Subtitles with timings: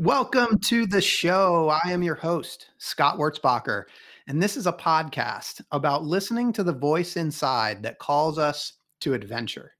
[0.00, 1.68] Welcome to the show.
[1.68, 3.84] I am your host, Scott Wurzbacher,
[4.28, 9.12] and this is a podcast about listening to the voice inside that calls us to
[9.12, 9.72] adventure.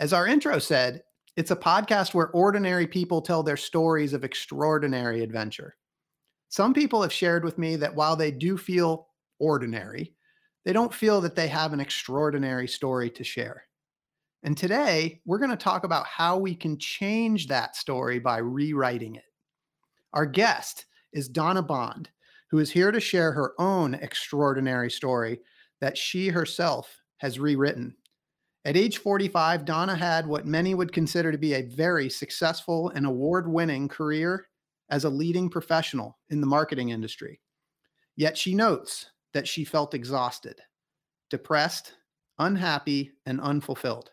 [0.00, 1.02] As our intro said,
[1.34, 5.76] it's a podcast where ordinary people tell their stories of extraordinary adventure.
[6.50, 10.12] Some people have shared with me that while they do feel ordinary,
[10.66, 13.64] they don't feel that they have an extraordinary story to share.
[14.42, 19.16] And today, we're going to talk about how we can change that story by rewriting
[19.16, 19.22] it.
[20.12, 22.10] Our guest is Donna Bond,
[22.50, 25.40] who is here to share her own extraordinary story
[25.80, 27.94] that she herself has rewritten.
[28.64, 33.06] At age 45, Donna had what many would consider to be a very successful and
[33.06, 34.48] award winning career
[34.90, 37.40] as a leading professional in the marketing industry.
[38.16, 40.60] Yet she notes that she felt exhausted,
[41.30, 41.94] depressed,
[42.38, 44.10] unhappy, and unfulfilled.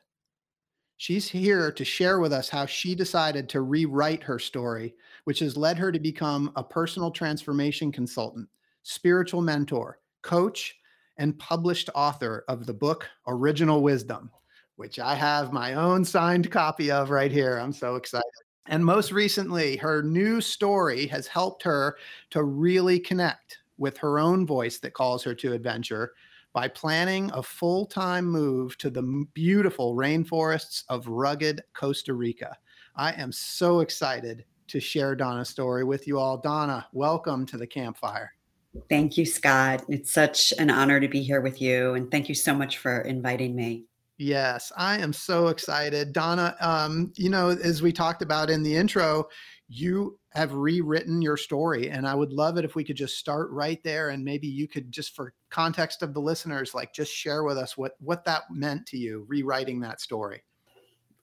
[0.97, 5.57] She's here to share with us how she decided to rewrite her story, which has
[5.57, 8.47] led her to become a personal transformation consultant,
[8.83, 10.75] spiritual mentor, coach,
[11.17, 14.31] and published author of the book Original Wisdom,
[14.75, 17.57] which I have my own signed copy of right here.
[17.57, 18.25] I'm so excited.
[18.67, 21.97] And most recently, her new story has helped her
[22.31, 26.13] to really connect with her own voice that calls her to adventure
[26.53, 32.57] by planning a full time move to the beautiful rainforests of rugged Costa Rica.
[32.95, 36.37] I am so excited to share Donna's story with you all.
[36.37, 38.31] Donna, welcome to the campfire.
[38.89, 39.85] Thank you, Scott.
[39.87, 41.93] It's such an honor to be here with you.
[41.93, 43.85] And thank you so much for inviting me.
[44.17, 46.13] Yes, I am so excited.
[46.13, 49.27] Donna, um, you know, as we talked about in the intro,
[49.67, 53.49] you have rewritten your story and i would love it if we could just start
[53.49, 57.43] right there and maybe you could just for context of the listeners like just share
[57.43, 60.43] with us what what that meant to you rewriting that story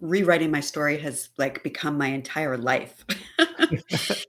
[0.02, 3.04] rewriting my story has like become my entire life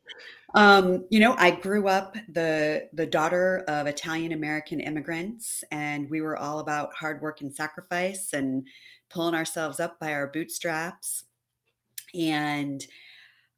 [0.56, 6.22] um, you know i grew up the the daughter of italian american immigrants and we
[6.22, 8.66] were all about hard work and sacrifice and
[9.10, 11.26] pulling ourselves up by our bootstraps
[12.14, 12.86] and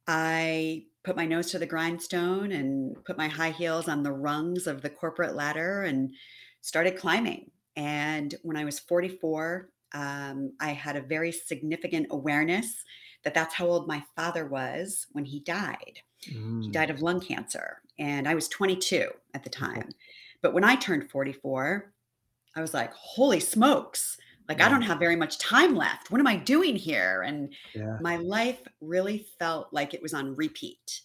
[0.06, 4.66] I put my nose to the grindstone and put my high heels on the rungs
[4.66, 6.12] of the corporate ladder and
[6.60, 7.50] started climbing.
[7.76, 12.84] And when I was 44, um, I had a very significant awareness
[13.24, 16.00] that that's how old my father was when he died.
[16.30, 16.64] Mm.
[16.64, 19.88] He died of lung cancer, and I was 22 at the time.
[20.42, 21.92] But when I turned 44,
[22.54, 24.16] I was like, holy smokes,
[24.48, 24.66] like yeah.
[24.66, 27.98] i don't have very much time left what am i doing here and yeah.
[28.00, 31.00] my life really felt like it was on repeat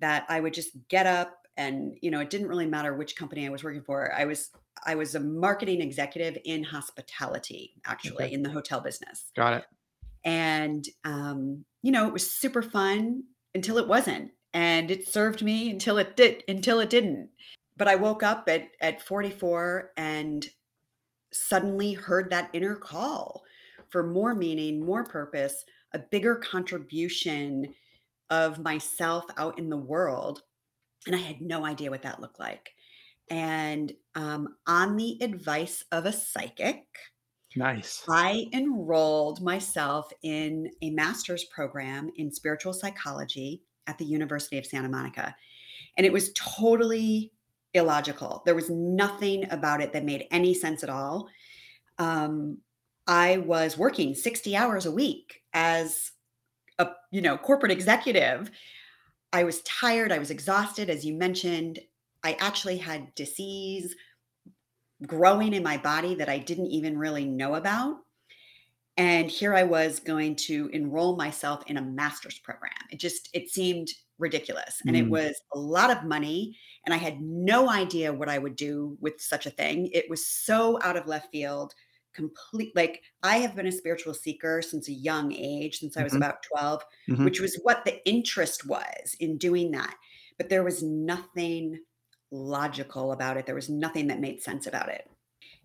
[0.00, 3.46] that i would just get up and you know it didn't really matter which company
[3.46, 4.50] i was working for i was
[4.86, 8.32] i was a marketing executive in hospitality actually okay.
[8.32, 9.64] in the hotel business got it
[10.24, 13.22] and um, you know it was super fun
[13.54, 17.28] until it wasn't and it served me until it did until it didn't
[17.76, 20.48] but i woke up at at 44 and
[21.32, 23.44] suddenly heard that inner call
[23.90, 27.74] for more meaning, more purpose, a bigger contribution
[28.30, 30.42] of myself out in the world.
[31.06, 32.72] And I had no idea what that looked like.
[33.30, 36.84] And um, on the advice of a psychic,
[37.56, 44.66] nice, I enrolled myself in a master's program in spiritual psychology at the University of
[44.66, 45.34] Santa Monica.
[45.96, 47.32] And it was totally
[47.74, 48.42] illogical.
[48.44, 51.28] There was nothing about it that made any sense at all.
[51.98, 52.58] Um,
[53.06, 56.12] I was working 60 hours a week as
[56.78, 58.50] a you know corporate executive.
[59.32, 61.78] I was tired, I was exhausted as you mentioned.
[62.22, 63.94] I actually had disease
[65.06, 67.98] growing in my body that I didn't even really know about.
[68.96, 72.72] And here I was going to enroll myself in a master's program.
[72.90, 73.88] It just it seemed
[74.18, 75.00] ridiculous and mm.
[75.00, 76.54] it was a lot of money
[76.84, 79.88] and I had no idea what I would do with such a thing.
[79.92, 81.74] It was so out of left field,
[82.14, 86.12] complete like I have been a spiritual seeker since a young age, since I was
[86.12, 86.22] mm-hmm.
[86.22, 87.24] about 12, mm-hmm.
[87.24, 89.94] which was what the interest was in doing that.
[90.38, 91.78] But there was nothing
[92.30, 93.46] logical about it.
[93.46, 95.08] There was nothing that made sense about it.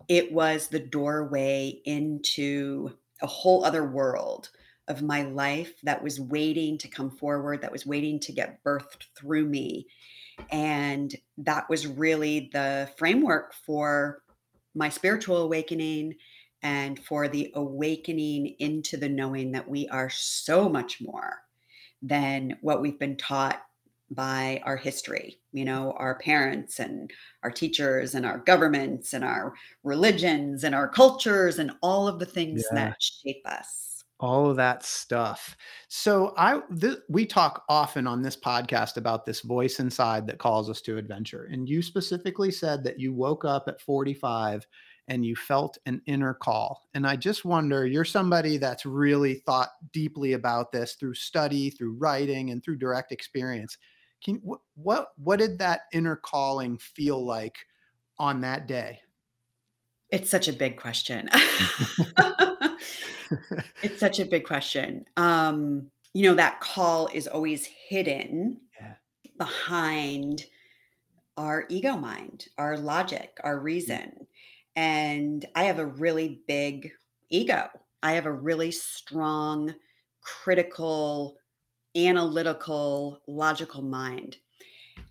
[0.08, 2.90] It was the doorway into
[3.22, 4.50] a whole other world
[4.88, 9.04] of my life that was waiting to come forward, that was waiting to get birthed
[9.16, 9.86] through me.
[10.50, 14.22] And that was really the framework for
[14.74, 16.14] my spiritual awakening
[16.66, 21.36] and for the awakening into the knowing that we are so much more
[22.02, 23.62] than what we've been taught
[24.10, 27.12] by our history, you know, our parents and
[27.44, 29.54] our teachers and our governments and our
[29.84, 32.86] religions and our cultures and all of the things Yeah.
[32.86, 34.02] that shape us.
[34.18, 35.56] All of that stuff.
[35.88, 40.68] So I th- we talk often on this podcast about this voice inside that calls
[40.68, 41.44] us to adventure.
[41.52, 44.66] And you specifically said that you woke up at 45
[45.08, 46.88] and you felt an inner call.
[46.94, 51.94] And I just wonder, you're somebody that's really thought deeply about this through study, through
[51.94, 53.78] writing, and through direct experience.
[54.24, 57.56] Can what what what did that inner calling feel like
[58.18, 59.00] on that day?
[60.10, 61.28] It's such a big question.
[63.82, 65.04] it's such a big question.
[65.16, 68.94] Um, you know, that call is always hidden Yeah.
[69.36, 70.44] behind
[71.36, 74.26] our ego mind, our logic, our reason.
[74.76, 76.92] And I have a really big
[77.30, 77.68] ego.
[78.02, 79.74] I have a really strong,
[80.20, 81.38] critical,
[81.96, 84.38] analytical, logical mind.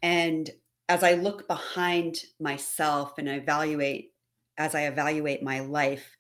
[0.03, 0.51] And
[0.89, 4.15] as I look behind myself and evaluate,
[4.57, 6.17] as I evaluate my life,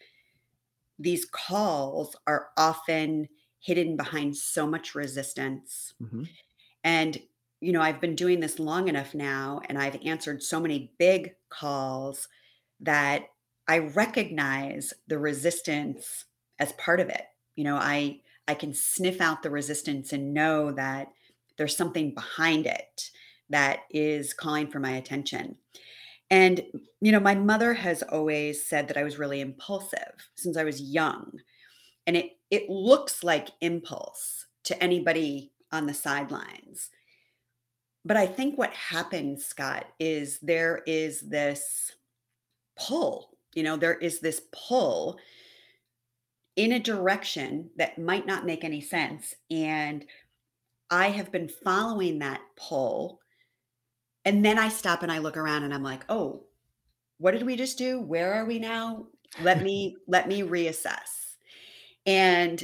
[0.97, 3.27] these calls are often
[3.59, 5.93] hidden behind so much resistance.
[5.99, 6.35] Mhm.
[6.83, 7.21] And,
[7.61, 11.35] you know, I've been doing this long enough now, and I've answered so many big
[11.49, 12.27] calls
[12.79, 13.27] that
[13.67, 16.25] I recognize the resistance
[16.59, 17.23] as part of it.
[17.55, 21.07] You know, I I can sniff out the resistance and know that
[21.57, 23.09] there's something behind it
[23.49, 25.55] that is calling for my attention.
[26.29, 26.61] And
[27.01, 30.81] you know, my mother has always said that I was really impulsive since I was
[30.81, 31.39] young.
[32.07, 36.89] And it it looks like impulse to anybody on the sidelines.
[38.03, 41.91] But I think what happens, Scott, is there is this
[42.77, 43.34] pull.
[43.55, 45.17] You know, there is this pull
[46.55, 49.33] in a direction that might not make any sense.
[49.49, 50.05] And
[50.89, 53.19] I have been following that pull.
[54.23, 56.43] And then I stop and I look around and I'm like, oh,
[57.17, 57.99] what did we just do?
[57.99, 59.07] Where are we now?
[59.41, 61.35] Let me let me reassess.
[62.05, 62.63] And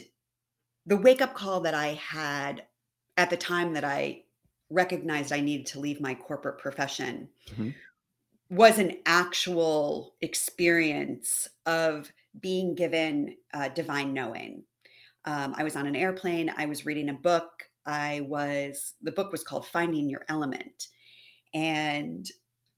[0.86, 2.66] the wake up call that I had
[3.18, 4.24] at the time that I
[4.70, 7.76] recognized I needed to leave my corporate profession Mhm.
[8.52, 12.12] Was an actual experience of
[12.42, 14.62] being given uh, divine knowing.
[15.24, 16.54] Um, I was on an airplane.
[16.58, 17.50] I was reading a book.
[17.86, 20.88] I was, the book was called Finding Your Element.
[21.54, 22.30] And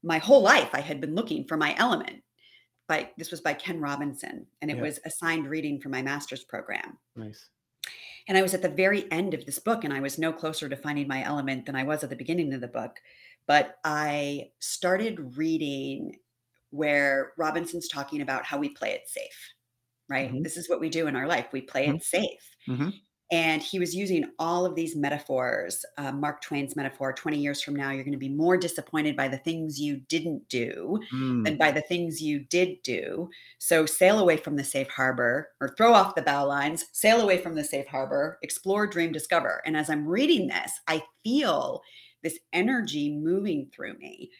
[0.03, 2.21] my whole life I had been looking for my element.
[2.87, 4.83] By, this was by Ken Robinson, and it Yeah.
[4.83, 6.99] was assigned reading for my master's program.
[7.15, 7.47] Nice.
[8.27, 10.69] And I was at the very end of this book, and I was no closer
[10.69, 12.99] to finding my element than I was at the beginning of the book.
[13.47, 16.17] But I started reading
[16.71, 19.53] where Robinson's talking about how we play it safe,
[20.09, 20.31] right?
[20.31, 20.43] Mhm.
[20.43, 21.97] This is what we do in our life we play Mhm.
[21.97, 22.55] it safe.
[22.67, 23.03] Mhm.
[23.31, 25.83] And he was using all of these metaphors.
[25.97, 29.27] Uh, Mark Twain's metaphor 20 years from now, you're going to be more disappointed by
[29.27, 31.45] the things you didn't do Mm.
[31.45, 33.29] than by the things you did do.
[33.59, 37.39] So sail away from the safe harbor or throw off the bow lines, sail away
[37.39, 39.61] from the safe harbor, explore, dream, discover.
[39.65, 41.81] And as I'm reading this, I feel
[42.23, 44.31] this energy moving through me.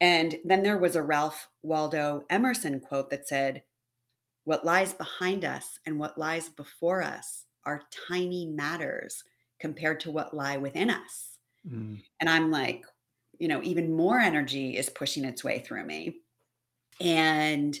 [0.00, 3.62] And then there was a Ralph Waldo Emerson quote that said,
[4.44, 9.24] What lies behind us and what lies before us are tiny matters
[9.58, 11.38] compared to what lie within us.
[11.66, 12.02] Mm.
[12.20, 12.84] And I'm like,
[13.38, 16.16] you know, even more energy is pushing its way through me.
[17.00, 17.78] And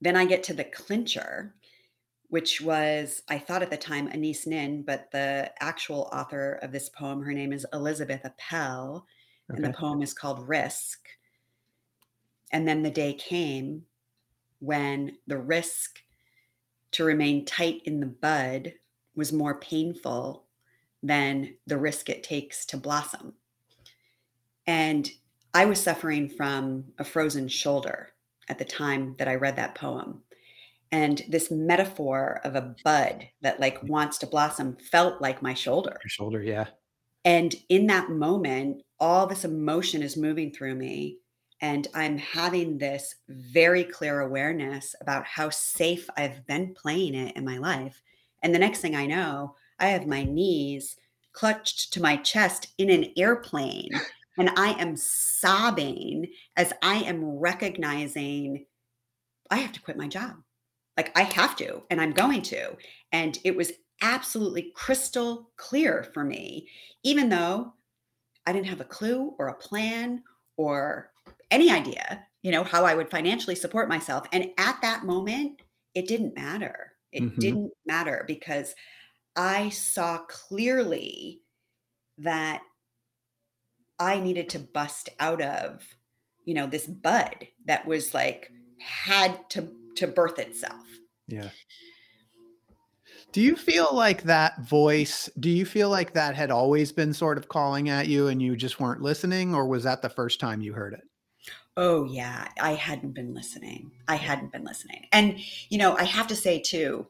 [0.00, 1.54] then I get to the clincher,
[2.32, 6.88] which was, I thought at the time, Anaïs Nin, but the actual author of this
[6.88, 9.06] poem, her name is Elizabeth Appel,
[9.50, 11.00] and the poem is called Risk.
[12.50, 13.82] And then the day came
[14.60, 15.98] when the risk
[16.92, 18.72] to remain tight in the bud
[19.14, 20.46] was more painful
[21.02, 23.34] than the risk it takes to blossom.
[24.66, 25.10] And
[25.52, 28.14] I was suffering from a frozen shoulder
[28.48, 30.22] at the time that I read that poem.
[30.92, 35.96] And this metaphor of a bud that like wants to blossom felt like my shoulder.
[36.04, 36.66] Your shoulder, yeah.
[37.24, 41.18] And in that moment, all this emotion is moving through me.
[41.62, 47.44] And I'm having this very clear awareness about how safe I've been playing it in
[47.44, 48.02] my life.
[48.42, 50.96] And the next thing I know, I have my knees
[51.32, 53.90] clutched to my chest in an airplane.
[54.38, 58.64] And I am sobbing as I am recognizing
[59.50, 60.36] I have to quit my job.
[60.96, 62.76] Like I have to, and I'm going to.
[63.12, 63.72] And it was
[64.02, 66.68] absolutely crystal clear for me,
[67.02, 67.72] even though
[68.46, 70.22] I didn't have a clue or a plan
[70.56, 71.10] or
[71.50, 74.26] any idea, you know, how I would financially support myself.
[74.32, 75.60] And at that moment,
[75.94, 76.92] it didn't matter.
[77.12, 77.40] It mm-hmm.
[77.40, 78.74] didn't matter because
[79.36, 81.42] I saw clearly
[82.18, 82.62] that
[83.98, 85.86] I needed to bust out of,
[86.44, 90.86] you know, this bud that was like had to to birth itself.
[91.26, 91.50] Yeah.
[93.32, 97.38] Do you feel like that voice, do you feel like that had always been sort
[97.38, 100.60] of calling at you and you just weren't listening or was that the first time
[100.60, 101.02] you heard it?
[101.78, 103.90] Oh yeah, I hadn't been listening.
[104.06, 105.06] I hadn't been listening.
[105.12, 105.38] And
[105.70, 107.06] you know, I have to say too,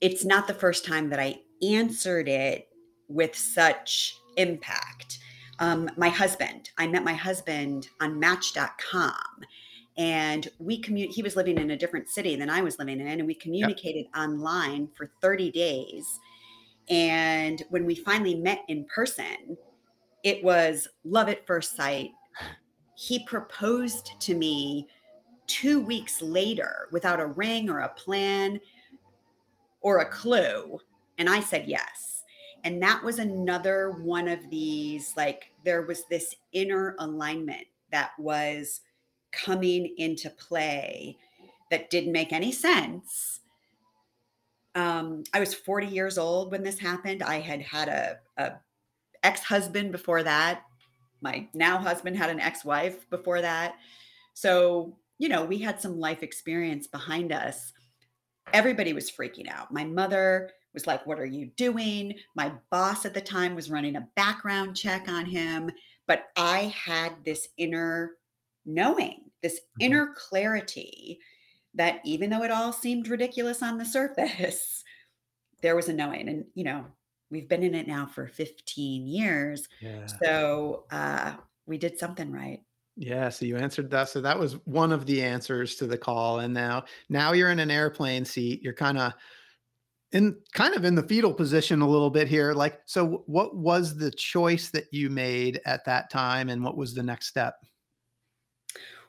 [0.00, 2.68] it's not the first time that I answered it
[3.08, 5.20] with such impact.
[5.60, 9.14] Um, my husband, I met my husband on match.com
[9.98, 13.06] and we commute he was living in a different city than i was living in
[13.06, 14.22] and we communicated yep.
[14.22, 16.20] online for 30 days.
[16.88, 19.56] And when we finally met in person
[20.26, 22.10] it was love at first sight.
[22.96, 24.88] He proposed to me
[25.46, 28.60] two weeks later without a ring or a plan
[29.80, 30.80] or a clue
[31.18, 32.24] and i said yes.
[32.64, 38.80] And that was another one of these like there was this inner alignment that was
[39.44, 41.16] coming into play
[41.70, 43.40] that didn't make any sense.
[44.74, 47.22] Um, I was 40 years old when this happened.
[47.22, 48.52] I had had a, a
[49.22, 50.62] ex-husband before that.
[51.22, 53.76] My now husband had an ex-wife before that.
[54.34, 57.72] So, you know, we had some life experience behind us.
[58.52, 59.72] Everybody was freaking out.
[59.72, 62.14] My mother was like, What are you doing?
[62.34, 65.70] My boss at the time was running a background check on him.
[66.06, 68.12] But I had this inner
[68.66, 69.82] knowing this mm-hmm.
[69.82, 71.20] inner clarity
[71.74, 74.82] that even though it all seemed ridiculous on the surface,
[75.62, 76.28] there was a knowing.
[76.28, 76.84] And, you know,
[77.30, 79.68] we've been in it now for 15 years.
[79.80, 80.06] Yeah.
[80.22, 81.34] So uh,
[81.66, 82.60] we did something right.
[82.98, 84.08] Yeah, so you answered that.
[84.08, 86.40] So that was one of the answers to the call.
[86.40, 88.62] And now now you're in an airplane seat.
[88.62, 89.12] You're kind of
[90.12, 92.54] in kind of in the fetal position a little bit here.
[92.54, 96.94] Like, so what was the choice that you made at that time and what was
[96.94, 97.56] the next step?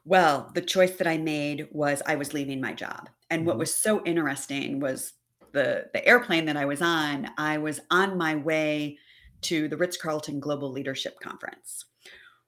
[0.07, 3.09] Well, the choice that I made was I was leaving my job.
[3.29, 3.59] And what mm-hmm.
[3.59, 5.11] was so interesting was
[5.51, 8.99] the the airplane that I was on, I was on my way
[9.41, 11.83] to the Ritz-Carlton Global Leadership Conference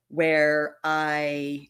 [0.07, 1.67] where I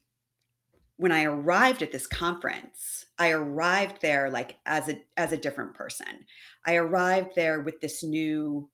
[0.98, 5.74] when I arrived at this conference, I arrived there like as a as a different
[5.74, 6.26] person.
[6.68, 8.70] I arrived there with this new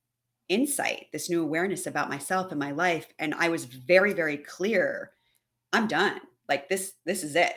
[0.49, 5.11] insight, this new awareness about myself and my life and I was very very clear
[5.71, 6.19] I'm done
[6.49, 7.53] like this this is it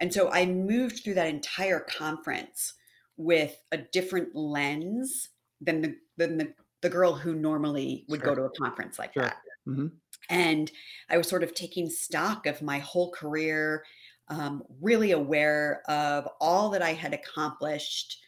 [0.00, 2.74] and so i moved through that entire conference
[3.16, 5.30] with a different lens
[5.60, 6.52] than the than the,
[6.82, 8.34] the girl who normally would sure.
[8.34, 9.24] go to a conference like sure.
[9.24, 9.86] that mm-hmm.
[10.30, 10.70] and
[11.10, 13.84] i was sort of taking stock of my whole career
[14.28, 18.18] um, really aware of all that i had accomplished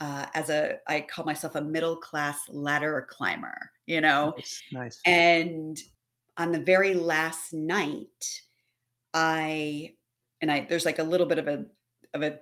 [0.00, 5.00] uh, as a i call myself a middle class ladder climber you know nice, nice.
[5.04, 5.78] and
[6.36, 8.42] on the very last night
[9.14, 9.94] I
[10.40, 11.66] and I there's like a little bit of a
[12.14, 12.38] of a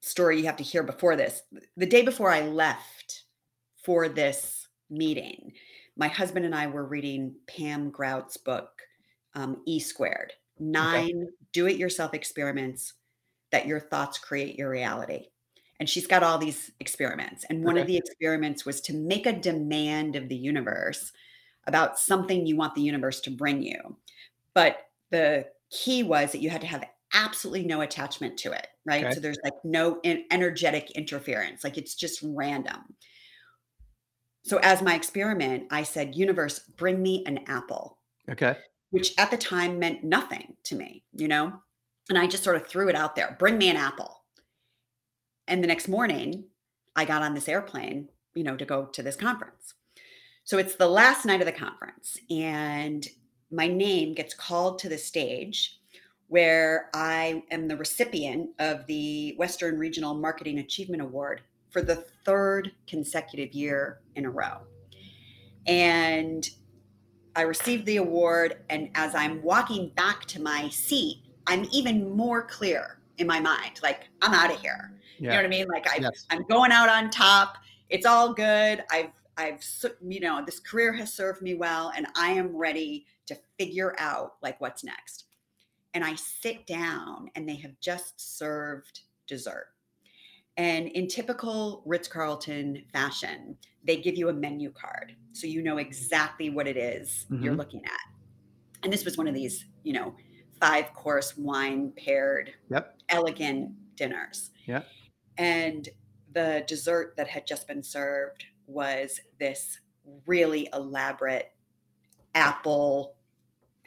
[0.00, 1.42] story you have to hear before this.
[1.76, 3.24] The day before I left
[3.82, 5.52] for this meeting,
[5.96, 8.70] my husband and I were reading Pam Grout's book,
[9.34, 11.32] um, E Squared, nine okay.
[11.52, 12.94] do it yourself experiments
[13.50, 15.26] that your thoughts create your reality.
[15.80, 17.44] And she's got all these experiments.
[17.48, 17.82] And one okay.
[17.82, 21.12] of the experiments was to make a demand of the universe
[21.66, 23.96] about something you want the universe to bring you.
[24.54, 24.78] But
[25.10, 26.84] the key was that you had to have
[27.14, 29.04] absolutely no attachment to it, right?
[29.04, 29.14] Okay.
[29.14, 32.94] So there's like no in- energetic interference, like it's just random.
[34.44, 37.98] So as my experiment, I said, universe, bring me an apple.
[38.30, 38.56] Okay.
[38.90, 41.52] Which at the time meant nothing to me, you know?
[42.08, 44.24] And I just sort of threw it out there, bring me an apple.
[45.46, 46.44] And the next morning,
[46.96, 49.74] I got on this airplane, you know, to go to this conference.
[50.44, 53.06] So it's the last night of the conference and
[53.50, 55.78] my name gets called to the stage
[56.28, 61.40] where I am the recipient of the Western Regional Marketing Achievement Award
[61.70, 64.58] for the third consecutive year in a row.
[65.66, 66.48] And
[67.34, 68.64] I received the award.
[68.68, 73.80] And as I'm walking back to my seat, I'm even more clear in my mind
[73.82, 74.92] like, I'm out of here.
[75.18, 75.22] Yeah.
[75.22, 75.66] You know what I mean?
[75.68, 76.26] Like, I, yes.
[76.30, 77.56] I'm going out on top.
[77.88, 78.84] It's all good.
[78.90, 79.64] I've, I've,
[80.06, 84.34] you know, this career has served me well, and I am ready to figure out
[84.42, 85.24] like what's next.
[85.94, 89.68] And I sit down and they have just served dessert.
[90.56, 95.14] And in typical Ritz Carlton fashion, they give you a menu card.
[95.32, 97.58] So you know exactly what it is you're Mhm.
[97.58, 98.14] looking at.
[98.82, 100.16] And this was one of these, you know,
[100.60, 102.98] five course wine paired Yep.
[103.08, 104.50] elegant dinners.
[104.66, 104.82] Yeah.
[105.36, 105.88] And
[106.32, 109.80] the dessert that had just been served was this
[110.26, 111.50] really elaborate
[112.34, 113.16] apple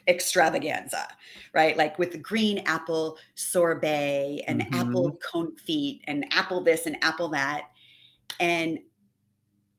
[0.08, 1.06] extravaganza,
[1.54, 1.76] right?
[1.76, 4.80] Like with the green apple sorbet and Mhm.
[4.80, 7.70] apple confit and apple this and apple that.
[8.40, 8.80] And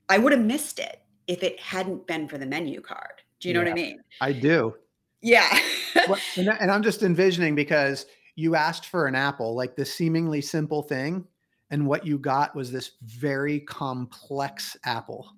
[0.09, 3.21] I would have missed it if it hadn't been for the menu card.
[3.39, 4.01] Do you know what I mean?
[4.21, 4.75] I do.
[5.21, 5.59] Yeah.
[6.07, 8.05] What- and, and I'm just envisioning because
[8.35, 11.27] you asked for an apple, like this seemingly simple thing,
[11.73, 15.33] and what you got was this very complex apple,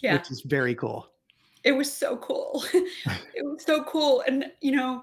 [0.00, 0.12] yeah.
[0.12, 1.08] which is very cool.
[1.64, 2.64] it was so cool.
[2.72, 4.22] it was so cool.
[4.28, 5.02] And, you know,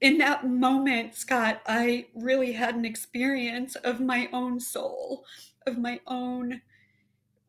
[0.00, 5.24] in that moment, Scott, I really had an experience of my own soul,
[5.66, 6.62] of my own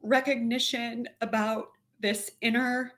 [0.01, 1.67] recognition about
[1.99, 2.93] this inner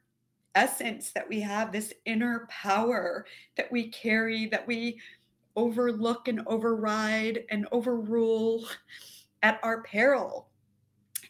[0.55, 3.25] essence that we have, this inner power
[3.58, 5.01] that we carry, that we
[5.55, 8.67] overlook and override and overrule
[9.43, 10.50] at our peril.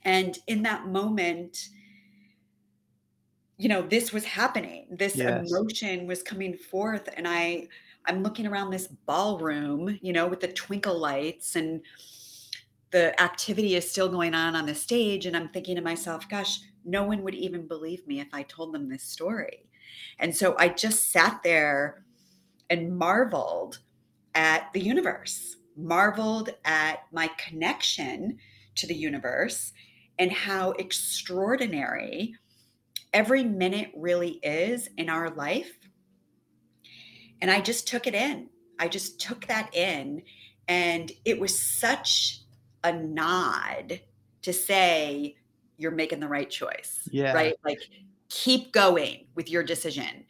[0.03, 1.69] And in that moment,
[3.57, 5.21] you know this was happening this Yes.
[5.21, 7.67] emotion was coming forth and i
[8.05, 11.83] i'm looking around this ballroom you know with the twinkle lights and
[12.91, 16.59] the activity is still going on on the stage and i'm thinking to myself gosh
[16.85, 19.69] no one would even believe me if i told them this story
[20.19, 22.05] and so i just sat there
[22.69, 23.79] and marveled
[24.35, 28.37] at the universe marveled at my connection
[28.75, 29.73] to the universe
[30.19, 32.35] and how extraordinary
[33.13, 35.71] every minute really is in our life.
[37.41, 38.49] And I just took it in.
[38.79, 40.23] I just took that in.
[40.67, 42.41] And it was such
[42.83, 44.01] a nod
[44.43, 45.35] to say,
[45.77, 47.07] you're making the right choice.
[47.11, 47.33] Yeah.
[47.33, 47.55] Right?
[47.65, 47.79] Like,
[48.29, 50.25] keep going with your decision.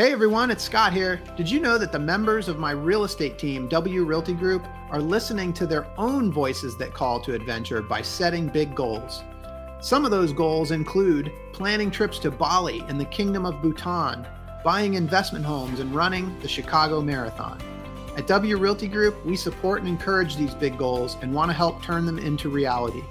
[0.00, 1.20] Hey everyone, it's Scott here.
[1.36, 4.98] Did you know that the members of my real estate team, W Realty Group, are
[4.98, 9.22] listening to their own voices that call to adventure by setting big goals?
[9.82, 14.26] Some of those goals include planning trips to Bali and the Kingdom of Bhutan,
[14.64, 17.60] buying investment homes, and running the Chicago Marathon.
[18.16, 21.82] At W Realty Group, we support and encourage these big goals and want to help
[21.82, 23.04] turn them into reality.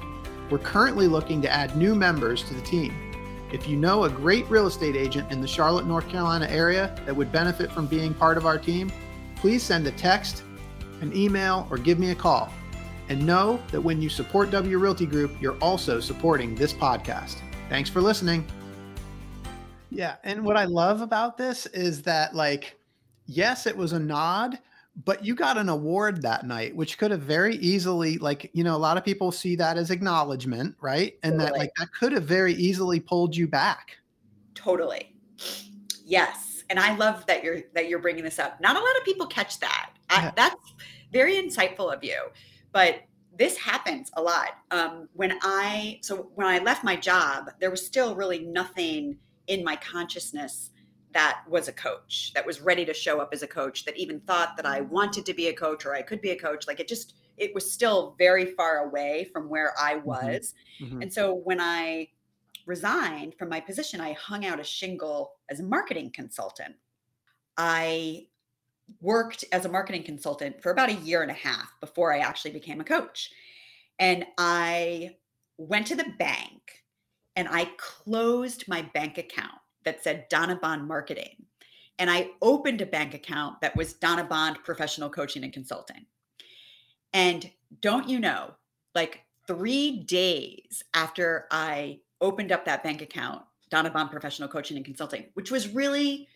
[0.49, 3.08] We're currently looking to add new members to the team.
[3.51, 7.15] If you know a great real estate agent in the Charlotte, North Carolina area that
[7.15, 8.91] would benefit from being part of our team,
[9.35, 10.43] please send a text,
[11.01, 12.53] an email, or give me a call.
[13.07, 17.37] And know that when you support W Realty Group, you're also supporting this podcast.
[17.69, 18.45] Thanks for listening.
[19.89, 20.17] Yeah.
[20.23, 22.79] And what I love about this is that, like,
[23.25, 24.59] yes, it was a nod,
[25.05, 28.75] but you got an award that night, which could have very easily, like, you know,
[28.75, 31.17] a lot of people see that as acknowledgement, right?
[31.23, 33.97] And that, like, that could have very easily pulled you back.
[34.55, 35.15] Totally.
[36.05, 36.63] Yes.
[36.69, 38.59] And I love that you're that you're bringing this up.
[38.59, 39.91] Not a lot of people catch that.
[40.09, 40.31] I, Yeah.
[40.35, 40.73] That's
[41.11, 42.17] very insightful of you.
[42.71, 43.01] But
[43.37, 44.49] this happens a lot.
[44.69, 49.63] Um, when I so when I left my job, there was still really nothing in
[49.63, 50.71] my consciousness
[51.13, 54.19] that was a coach that was ready to show up as a coach that even
[54.21, 56.67] thought that I wanted to be a coach or I could be a coach.
[56.67, 60.53] Like it just it was still very far away from where I was.
[60.81, 61.01] Mhm.
[61.01, 62.09] And so when I
[62.65, 66.75] resigned from my position, I hung out a shingle as a marketing consultant.
[67.57, 68.27] I
[69.01, 72.51] worked as a marketing consultant for about a year and a half before I actually
[72.51, 73.31] became a coach.
[73.99, 75.17] And I
[75.57, 76.83] went to the bank
[77.35, 81.45] and I closed my bank account that said Donna Bond Marketing.
[81.97, 86.05] And I opened a bank account that was Donna Bond Professional Coaching and Consulting.
[87.13, 87.49] And
[87.81, 88.51] don't you know,
[88.95, 94.85] like three days after I opened up that bank account, Donna Bond Professional Coaching and
[94.85, 96.27] Consulting, which was really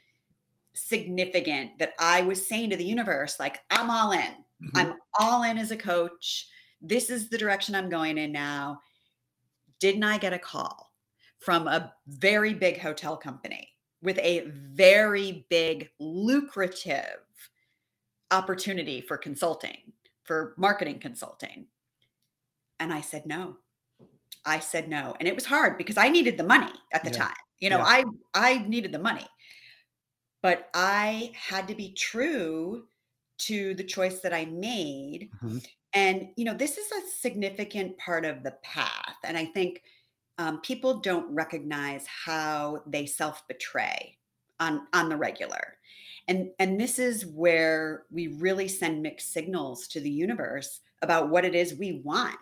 [0.73, 4.19] significant that I was saying to the universe, like, I'm all in.
[4.61, 4.71] Mhm.
[4.75, 6.47] I'm all in as a coach.
[6.81, 8.81] This is the direction I'm going in now.
[9.79, 10.92] Didn't I get a call
[11.43, 13.69] from a very big hotel company
[14.01, 17.19] with a very big, lucrative
[18.31, 21.67] opportunity for consulting, for marketing consulting?
[22.79, 23.57] And I said no.
[24.45, 25.15] I said no.
[25.19, 27.17] And it was hard because I needed the money at the Yeah.
[27.17, 27.35] time.
[27.59, 27.85] You know, Yeah.
[27.85, 28.03] I
[28.33, 29.27] I needed the money.
[30.41, 32.89] But I had to be true
[33.39, 35.31] to the choice that I made.
[35.41, 35.65] Mhm.
[35.93, 39.15] And, you know, this is a significant part of the path.
[39.23, 39.83] And I think
[40.37, 44.17] um, people don't recognize how they self betray
[44.59, 45.77] on, on the regular.
[46.27, 51.43] And and this is where we really send mixed signals to the universe about what
[51.45, 52.37] it is we want.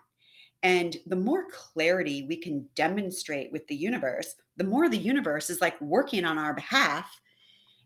[0.64, 5.62] And the more clarity we can demonstrate with the universe, the more the universe is
[5.62, 7.20] like working on our behalf.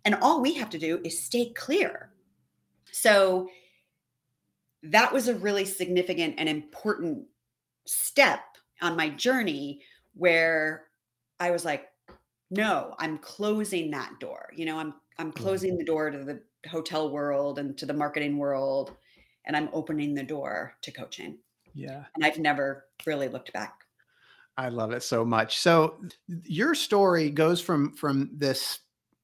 [0.03, 2.11] And all we have to do is stay clear.
[2.91, 3.47] So
[4.83, 7.25] that was a really significant and important
[7.85, 8.41] step
[8.81, 9.81] on my journey
[10.15, 10.87] where
[11.39, 11.87] I was like,
[12.49, 14.49] no, I'm closing that door.
[14.55, 15.35] You know, I'm I'm Mm.
[15.35, 18.95] closing the door to the hotel world and to the marketing world
[19.45, 21.37] and I'm opening the door to coaching.
[21.73, 22.05] Yeah.
[22.15, 23.81] And I've never really looked back.
[24.57, 25.59] I love it so much.
[25.59, 28.79] So your story goes from from this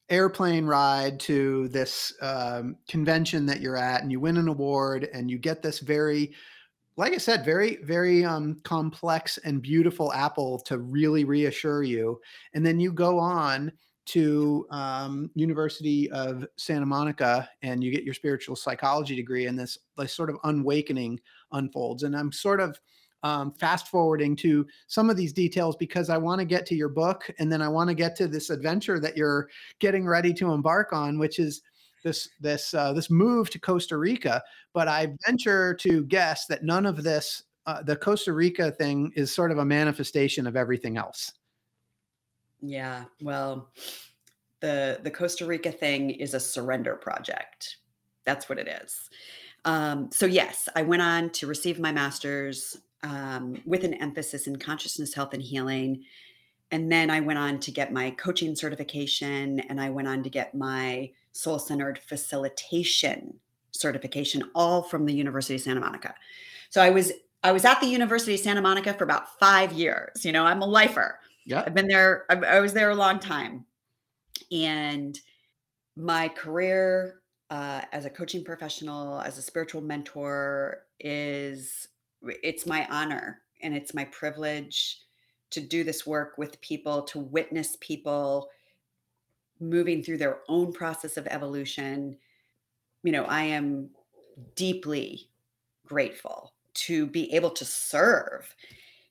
[0.10, 5.32] airplane ride to this um, convention that you're at, and you win an award, and
[5.32, 6.34] you get this very,
[7.02, 12.22] like I said, very very um, complex and beautiful apple to really reassure you,
[12.54, 13.72] and then you go on
[14.06, 19.80] to um, University of Santa Monica, and you get your spiritual psychology degree, and this
[19.98, 21.20] this sort of unwakening
[21.54, 22.80] unfolds, and I'm sort of
[23.24, 26.90] um, fast forwarding to some of these details because I want to get to your
[26.90, 30.52] book and then I want to get to this adventure that you're getting ready to
[30.52, 31.62] embark on, which is
[32.04, 34.42] this this uh, this move to Costa Rica.
[34.74, 39.34] But I venture to guess that none of this, uh, the Costa Rica thing, is
[39.34, 41.32] sort of a manifestation of everything else.
[42.62, 43.06] Yeah.
[43.22, 43.70] Well,
[44.60, 47.78] the the Costa Rica thing is a surrender project.
[48.26, 49.10] That's what it is.
[49.66, 54.58] Um, so yes, I went on to receive my master's um, with an emphasis in
[54.58, 56.04] consciousness, health, and healing.
[56.72, 60.30] And then I went on to get my coaching certification, and I went on to
[60.30, 63.40] get my soul centered facilitation
[63.72, 66.14] certification, all from the University of Santa Monica.
[66.70, 67.12] So I was
[67.44, 70.24] I was at the University of Santa Monica for about five years.
[70.24, 71.20] You know, I'm a lifer.
[71.46, 71.64] Yeah.
[71.66, 72.26] I've been there.
[72.30, 73.66] I, I was there a long time,
[74.52, 75.20] and
[75.96, 81.88] my career uh, as a coaching professional, as a spiritual mentor, is
[82.22, 85.00] it's my honor and it's my privilege
[85.50, 88.50] to do this work with people, to witness people
[89.62, 92.18] moving through their own process of evolution.
[93.04, 93.90] You know, I am
[94.56, 95.30] deeply
[95.86, 98.54] grateful to be able to serve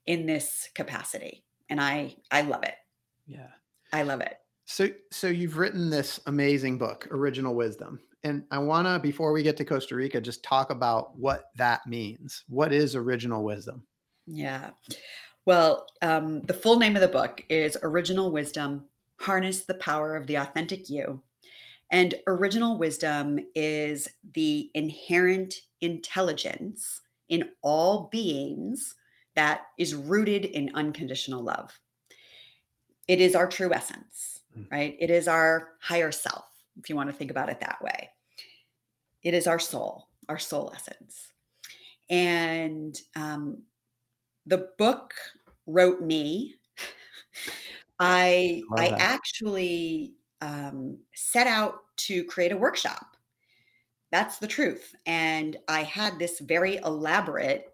[0.07, 2.75] in this capacity and i i love it
[3.27, 3.49] Yeah.
[3.93, 8.01] i love it So so you've written this amazing book, Original Wisdom.
[8.25, 11.87] And I want to before we get to Costa Rica just talk about what that
[11.87, 12.45] means.
[12.49, 13.83] What is original wisdom?
[14.27, 14.71] yeah
[15.45, 18.85] well um, the full name of the book is original wisdom
[19.21, 21.23] harness the power of the authentic you.
[21.93, 28.95] And original wisdom is the inherent intelligence in all beings
[29.35, 31.79] that is rooted in unconditional love.
[33.09, 34.71] It is our true essence Mm.
[34.71, 34.97] right?
[34.99, 36.45] It is our higher self
[36.79, 38.11] if you want to think about it that way.
[39.23, 41.33] It is our soul our soul essence.
[42.09, 43.63] And um,
[44.47, 45.13] the book
[45.67, 46.55] wrote me
[48.01, 53.15] i Love i actually um, set out to create a workshop.
[54.11, 57.67] That's the truth and i had this very elaborate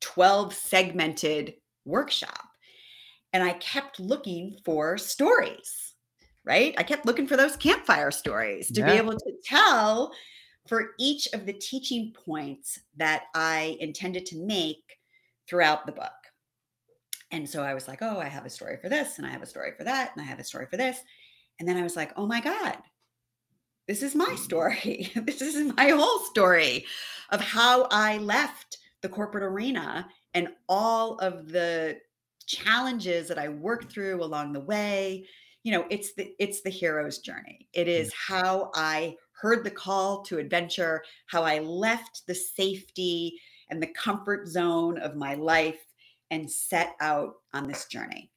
[0.00, 2.48] 12 segmented workshop
[3.32, 5.92] and i kept looking for stories
[6.44, 6.74] right?
[6.78, 10.12] I kept looking for those campfire stories to be able to tell
[10.66, 14.98] for each of the teaching points that i intended to make
[15.48, 16.10] throughout the book
[17.32, 19.42] and so i was like oh i have a story for this and i have
[19.42, 21.00] a story for that and i have a story for this
[21.58, 22.76] and then i was like oh my god
[23.88, 26.84] this is my story this is my whole story
[27.30, 31.98] of how i left the corporate arena and all of the
[32.46, 35.26] challenges that I worked through along the way.
[35.62, 37.68] You know, it's the it's the hero's journey.
[37.72, 43.38] It is how I heard the call to adventure, how I left the safety
[43.70, 45.80] and the comfort zone of my life
[46.32, 48.32] and set out on this journey.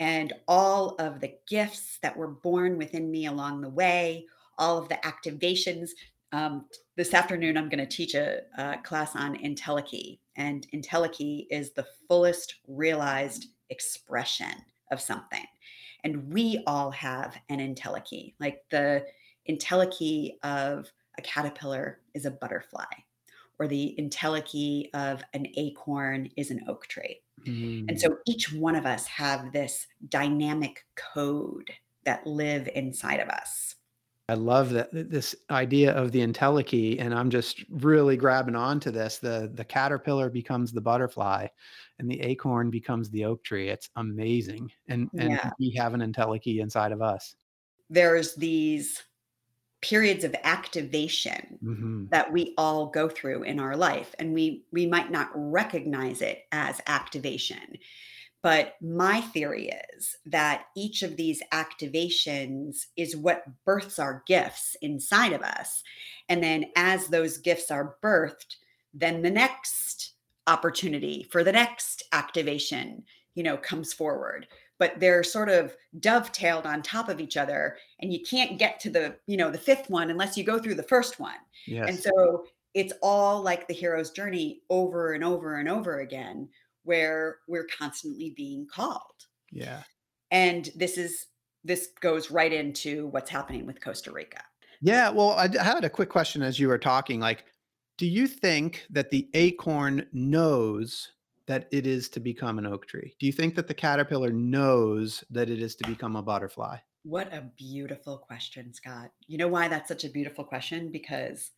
[0.00, 4.88] And all of the gifts that were born within me along the way, all of
[4.88, 5.90] the activations.
[6.32, 6.64] Um,
[6.96, 11.86] this afternoon, I'm going to teach a, a class on entelechy, and entelechy is the
[12.08, 14.54] fullest realized expression
[14.90, 15.44] of something.
[16.04, 18.34] And we all have an entelechy.
[18.40, 19.04] Like the
[19.48, 22.84] entelechy of a caterpillar is a butterfly,
[23.58, 27.20] or the entelechy of an acorn is an oak tree.
[27.44, 27.86] Mm.
[27.88, 31.70] And so each one of us have this dynamic code
[32.04, 33.74] that live inside of us.
[34.28, 39.18] I love that this idea of the entelechy, and I'm just really grabbing onto this.
[39.18, 41.46] The the caterpillar becomes the butterfly,
[41.98, 43.68] and the acorn becomes the oak tree.
[43.68, 45.50] It's amazing, and and Yeah.
[45.58, 47.36] we have an entelechy inside of us.
[47.90, 49.02] There's these
[49.84, 52.08] periods of activation Mhm.
[52.10, 56.44] that we all go through in our life and we we might not recognize it
[56.52, 57.76] as activation.
[58.42, 65.32] But my theory is that each of these activations is what births our gifts inside
[65.32, 65.82] of us.
[66.28, 68.56] And then as those gifts are birthed
[68.96, 70.12] then the next
[70.46, 74.46] opportunity for the next activation you know comes forward
[74.84, 78.90] but they're sort of dovetailed on top of each other and you can't get to
[78.90, 81.88] the you know the fifth one unless you go through the first one Yes.
[81.88, 82.44] and so
[82.74, 86.50] it's all like the hero's journey over and over and over again
[86.82, 89.00] where we're constantly being called
[89.50, 89.84] yeah.
[90.30, 91.28] and this is
[91.64, 94.42] this goes right into what's happening with costa rica
[94.82, 95.08] Yeah.
[95.08, 97.20] Well, i had a quick question as you were talking.
[97.20, 97.46] Like,
[97.96, 101.10] do you think that the acorn knows
[101.46, 103.14] that it is to become an oak tree?
[103.18, 106.78] Do you think that the caterpillar knows that it is to become a butterfly?
[107.02, 109.10] What a beautiful question, Scott.
[109.26, 110.90] You know why that's such a beautiful question?
[110.90, 111.50] Because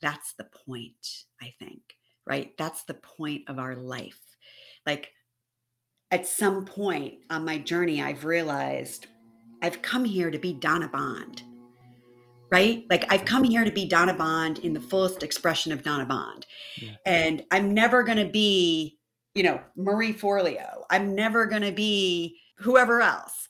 [0.00, 1.82] that's the point, I think,
[2.26, 2.52] right?
[2.56, 4.20] That's the point of our life.
[4.86, 5.10] Like
[6.12, 9.08] at some point on my journey, I've realized
[9.60, 11.42] I've come here to be Donna Bond,
[12.50, 12.84] right?
[12.88, 16.46] Like I've come here to be Donna Bond in the fullest expression of Donna Bond.
[16.80, 16.94] Yeah.
[17.04, 18.99] And I'm never going to be,
[19.34, 20.84] you know, Marie Forleo.
[20.90, 23.48] I'm never going to be whoever else.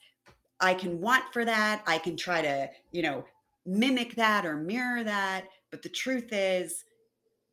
[0.60, 1.82] I can want for that.
[1.86, 3.24] I can try to, you know,
[3.64, 5.44] mimic that or mirror that.
[5.70, 6.84] But the truth is,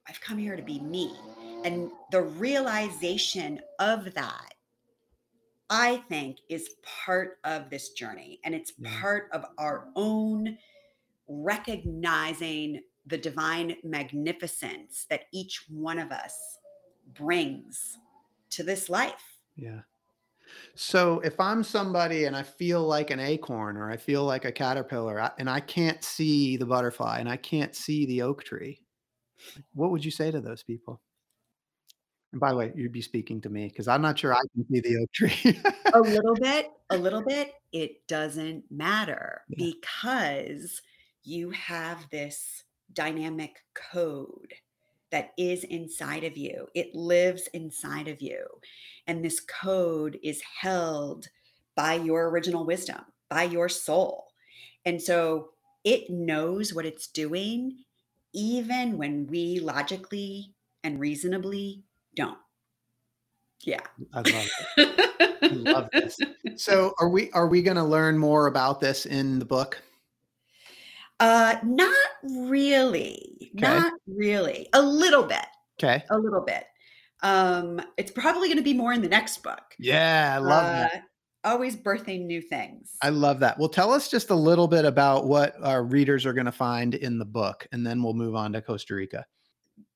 [0.08, 1.16] I've come here to be me.
[1.64, 4.54] And the realization of that,
[5.70, 8.40] I think, is part of this journey.
[8.44, 9.00] And it's Yeah.
[9.00, 10.58] part of our own
[11.28, 16.58] recognizing the divine magnificence that each one of us
[17.14, 17.98] brings
[18.52, 19.40] to this life.
[19.56, 19.82] Yeah.
[20.76, 24.52] So if I'm somebody and I feel like an acorn or I feel like a
[24.52, 28.82] caterpillar and I can't see the butterfly and I can't see the oak tree,
[29.74, 31.02] what would you say to those people?
[32.32, 34.66] And by the way, you'd be speaking to me because I'm not sure I can
[34.72, 35.62] see the oak tree.
[35.94, 39.66] a little bit, a little bit, it doesn't matter Yeah.
[39.72, 40.82] because
[41.24, 44.54] you have this dynamic code
[45.12, 46.68] that is inside of you.
[46.76, 48.46] It lives inside of you.
[49.08, 51.28] And this code is held
[51.76, 54.28] by your original wisdom, by your soul.
[54.86, 55.50] And so
[55.84, 57.78] it knows what it's doing,
[58.34, 61.84] even when we logically and reasonably
[62.16, 62.38] don't.
[63.62, 63.82] Yeah.
[64.14, 65.38] I love it.
[65.42, 66.18] I love this.
[66.56, 69.80] So are we are we going to learn more about this in the book?
[71.20, 73.52] Uh, not really.
[73.56, 73.62] Okay.
[73.62, 74.68] Not really.
[74.74, 75.46] A little bit.
[75.82, 76.04] Okay.
[76.10, 76.66] A little bit.
[77.24, 79.62] Um, it's probably going to be more in the next book.
[79.80, 80.94] Yeah, I love that.
[80.94, 81.00] Uh,
[81.44, 82.92] always birthing new things.
[83.02, 83.58] I love that.
[83.58, 86.94] Well, tell us just a little bit about what our readers are going to find
[86.94, 89.26] in the book, and then we'll move on to Costa Rica.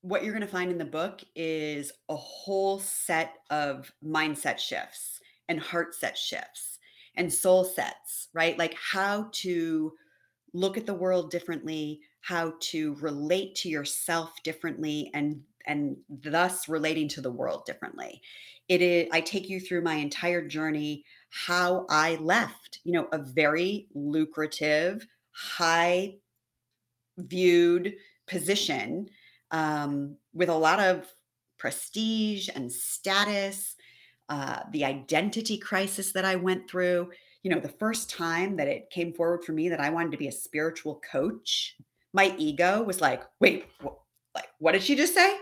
[0.02, 5.20] what you're going to find in the book is a whole set of mindset shifts
[5.48, 6.80] and heart set shifts
[7.16, 8.58] and soul sets, right?
[8.58, 9.94] Like how to
[10.54, 17.08] look at the world differently, how to relate to yourself differently and and thus relating
[17.08, 18.22] to the world differently.
[18.68, 23.18] It is I take you through my entire journey how I left, you know, a
[23.18, 26.16] very lucrative, high
[27.18, 27.94] viewed
[28.28, 29.08] position
[29.52, 31.08] um, with a lot of
[31.58, 33.76] prestige and status,
[34.30, 37.12] uh, the identity crisis that I went through.
[37.44, 40.18] You know, the first time that it came forward for me that I wanted to
[40.18, 41.76] be a spiritual coach,
[42.14, 43.98] my ego was like, "Wait, wh-
[44.36, 45.38] like what did she just say?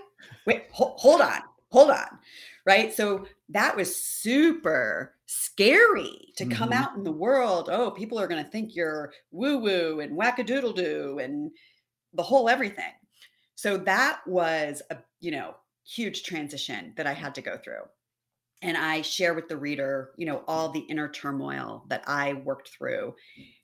[0.45, 2.19] Wait, ho- hold on, hold on."
[2.65, 2.93] Right?
[2.93, 6.75] So that was super scary to come Mhm.
[6.75, 7.69] out in the world.
[7.71, 11.51] Oh, people are going to think you're woo woo and wackadoodle doo and
[12.13, 12.93] the whole everything.
[13.55, 17.83] So that was a, you know, huge transition that I had to go through.
[18.61, 22.69] And I share with the reader, you know, all the inner turmoil that I worked
[22.69, 23.15] through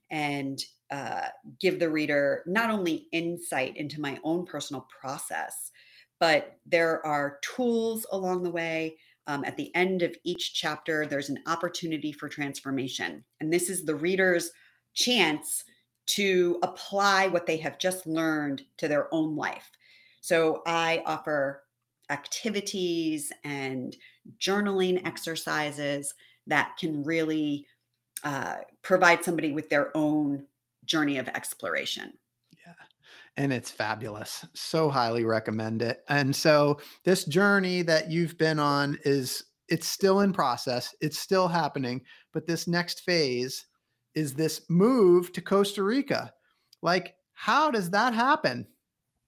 [0.09, 0.59] and
[0.91, 1.27] uh,
[1.59, 5.71] give the reader not only insight into my own personal process,
[6.19, 8.97] but there are tools along the way.
[9.27, 13.23] Um, at the end of each chapter, there's an opportunity for transformation.
[13.41, 14.51] And this is the reader's
[14.93, 15.63] chance
[16.07, 19.69] to apply what they have just learned to their own life.
[20.21, 21.63] So I offer
[22.09, 23.95] activities and
[24.39, 26.13] journaling exercises
[26.47, 27.65] that can really
[28.23, 30.45] uh, provide somebody with their own
[30.85, 32.13] journey of exploration.
[32.65, 32.73] Yeah.
[33.37, 34.45] And it's fabulous.
[34.53, 36.03] So highly recommend it.
[36.09, 40.93] And so this journey that you've been on is it's still in process.
[41.01, 42.01] It's still happening,
[42.33, 43.65] but this next phase
[44.13, 46.33] is this move to Costa Rica.
[46.81, 48.67] Like How does that happen?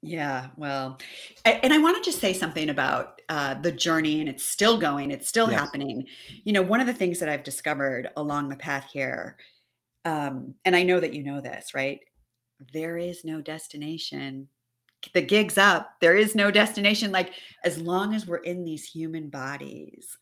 [0.04, 1.00] Yeah, well,
[1.44, 5.10] and I want to just say something about uh, the journey, and it's still going,
[5.12, 5.60] it's still Yes.
[5.60, 6.08] happening.
[6.44, 9.38] You know, one of the things that I've discovered along the path here,
[10.06, 12.00] um, and I know that you know this, right?
[12.74, 14.50] There is no destination.
[15.14, 15.96] The gig's up.
[16.00, 17.12] There is no destination.
[17.12, 17.34] Like,
[17.64, 20.18] as long as we're in these human bodies,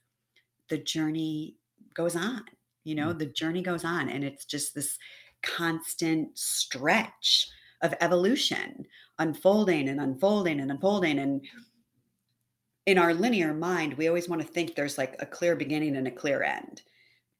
[0.69, 1.57] the journey
[1.93, 2.43] goes on.
[2.85, 3.19] You know, Mm.
[3.19, 4.97] the journey goes on, and it's just this
[5.43, 7.47] constant stretch
[7.81, 8.85] of evolution
[9.19, 11.19] unfolding and unfolding and unfolding.
[11.19, 11.41] And
[12.86, 16.08] in our linear mind we always want to think there's like a clear beginning and
[16.08, 16.82] a clear end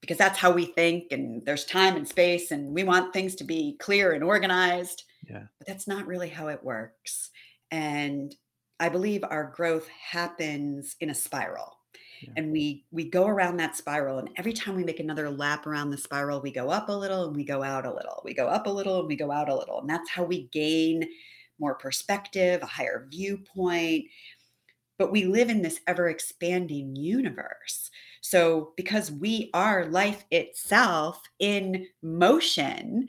[0.00, 3.44] because that's how we think and there's time and space and we want things to
[3.44, 5.04] be clear and organized.
[5.28, 5.42] Yeah.
[5.58, 7.30] but that's not really how it works.
[7.70, 8.34] And
[8.78, 11.72] i believe our growth happens in a spiral.
[12.22, 12.32] Yeah.
[12.36, 15.90] and we we go around that spiral and every time we make another lap around
[15.90, 18.46] the spiral we go up a little and we go out a little we go
[18.46, 19.80] up a little and we go out a little.
[19.80, 21.06] And that's how we gain
[21.58, 24.04] more perspective a higher viewpoint
[24.98, 27.90] but we live in this ever expanding universe
[28.20, 33.06] so because we are life itself in motion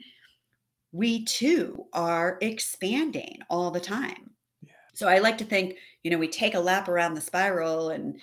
[0.92, 4.30] we too are expanding all the time
[4.62, 4.72] Yeah.
[4.94, 8.20] so i like to think you know we take a lap around the spiral and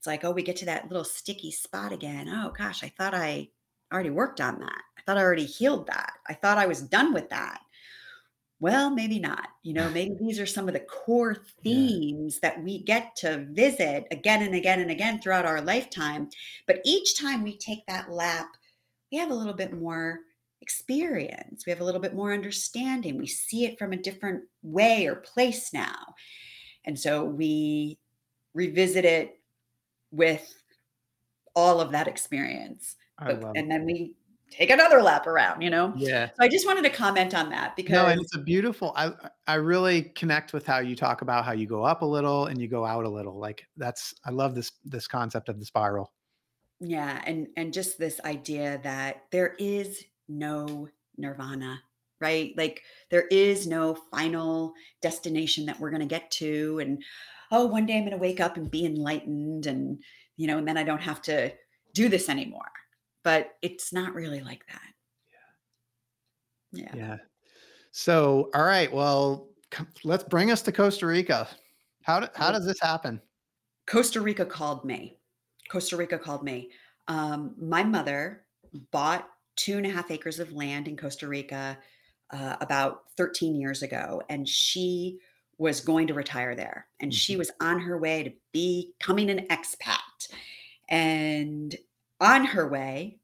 [0.00, 2.26] it's like, oh, we get to that little sticky spot again.
[2.26, 3.50] Oh gosh, I thought I
[3.92, 4.80] already worked on that.
[4.96, 6.12] I thought I already healed that.
[6.26, 7.60] I thought I was done with that.
[8.60, 9.48] Well, maybe not.
[9.62, 11.86] You know, maybe these are some of the core Yeah.
[11.88, 16.28] themes that we get to visit again and again and again throughout our lifetime.
[16.66, 18.48] But each time we take that lap,
[19.10, 20.20] we have a little bit more
[20.60, 21.64] experience.
[21.64, 23.16] We have a little bit more understanding.
[23.16, 26.14] We see it from a different way or place now.
[26.84, 27.98] And so we
[28.52, 29.40] revisit it
[30.10, 30.52] with
[31.56, 32.96] all of that experience.
[33.18, 34.12] But- and then we
[34.50, 35.92] take another lap around, you know?
[35.96, 36.28] Yeah.
[36.28, 38.92] So I just wanted to comment on that because No, and it's a beautiful.
[38.96, 39.12] I
[39.46, 42.60] I really connect with how you talk about how you go up a little and
[42.60, 43.38] you go out a little.
[43.38, 46.12] Like that's I love this this concept of the spiral.
[46.80, 51.80] yeah, and and just this idea that there is no nirvana,
[52.20, 52.54] right?
[52.56, 57.02] Like there is no final destination that we're going to get to and
[57.52, 60.02] oh, one day I'm going to wake up and be enlightened and
[60.36, 61.52] you know, and then I don't have to
[61.94, 62.70] do this anymore.
[63.22, 64.80] But it's not really like that.
[66.72, 66.88] Yeah.
[66.94, 66.96] Yeah.
[66.96, 67.16] yeah.
[67.92, 68.92] So, all right.
[68.92, 69.48] Well,
[70.04, 71.48] let's bring us to Costa Rica.
[72.02, 73.20] How do, how does this happen?
[73.86, 75.18] Costa Rica called me.
[75.70, 76.70] Costa Rica called me.
[77.08, 78.44] Um, my mother
[78.92, 81.76] bought two and a half acres of land in Costa Rica
[82.30, 85.18] uh, about 13 years ago, and she
[85.58, 86.86] was going to retire there.
[87.00, 90.28] And she was on her way to becoming an expat.
[90.88, 91.76] And
[92.20, 93.18] on her way,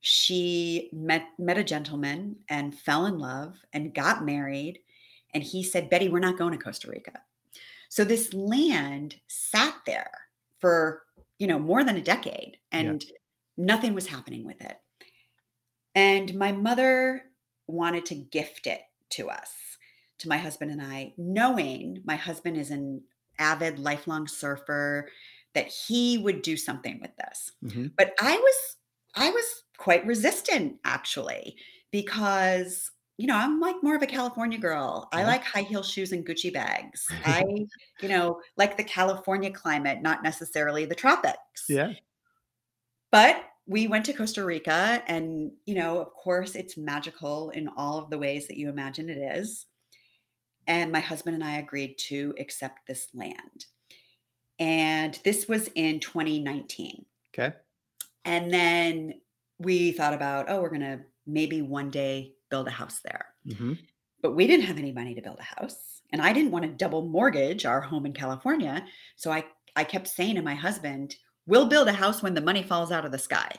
[0.00, 4.80] she met met a gentleman and fell in love and got married.
[5.34, 7.22] And he said, Betty, we're not going to Costa Rica.
[7.88, 10.10] So this land sat there
[10.58, 11.02] for,
[11.38, 13.04] you know, more than a decade and
[13.56, 14.76] nothing was happening with it.
[15.94, 17.24] And my mother
[17.66, 19.50] wanted to gift it to us,
[20.18, 23.02] to my husband and I, knowing my husband is an
[23.38, 25.08] avid lifelong surfer
[25.54, 27.52] that he would do something with this.
[27.64, 27.92] Mhm.
[27.96, 28.76] But I was
[29.14, 29.44] I was
[29.76, 31.56] quite resistant actually
[31.90, 35.08] because you know, I'm like more of a California girl.
[35.12, 37.06] I like high heel shoes and Gucci bags.
[37.24, 37.44] I,
[38.00, 41.66] you know, like the California climate, not necessarily the tropics.
[41.68, 41.92] Yeah.
[43.12, 47.98] But we went to Costa Rica, and, you know, of course, it's magical in all
[47.98, 49.66] of the ways that you imagine it is.
[50.66, 53.66] And my husband and I agreed to accept this land.
[54.62, 57.04] And this was in 2019.
[57.34, 57.52] Okay.
[58.24, 59.14] And then
[59.58, 63.26] we thought about, oh, we're going to maybe one day build a house there.
[63.56, 63.72] hmm
[64.22, 66.02] But we didn't have any money to build a house.
[66.12, 68.84] And I didn't want to double mortgage our home in California.
[69.16, 69.44] So I,
[69.74, 73.04] I kept saying to my husband, we'll build a house when the money falls out
[73.04, 73.50] of the sky.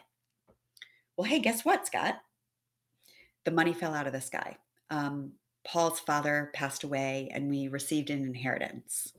[1.18, 2.22] Well, hey, guess what, Scott?
[3.44, 4.56] The money fell out of the sky.
[4.90, 5.34] Um,
[5.68, 9.12] Paul's father passed away, and we received an inheritance.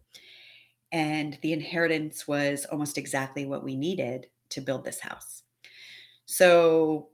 [0.94, 5.42] And the inheritance was almost exactly what we needed to build this house.
[6.26, 7.08] So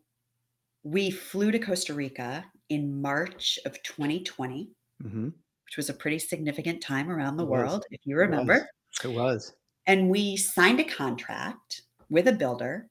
[0.82, 4.70] we flew to Costa Rica in March of 2020,
[5.02, 5.28] hmm
[5.64, 7.58] which was a pretty significant time around the It was.
[7.60, 8.22] world, if you was.
[8.22, 8.68] remember.
[9.04, 9.54] It was.
[9.86, 12.88] And we signed a contract with a builder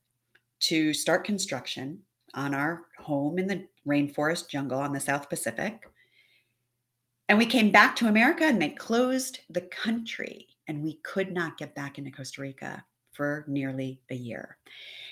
[0.62, 2.00] to start construction
[2.36, 5.90] on our home in the rainforest jungle on the South Pacific.
[7.28, 11.58] And we came back to America and they closed the country, and we could not
[11.58, 14.58] get back into Costa Rica for nearly a year.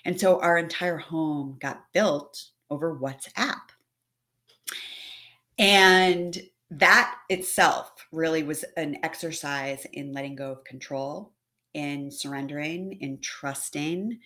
[0.05, 3.59] And so our entire home got built over WhatsApp.
[5.57, 6.37] And
[6.69, 11.33] that itself really was an exercise in letting go of control,
[11.73, 14.19] in surrendering, in trusting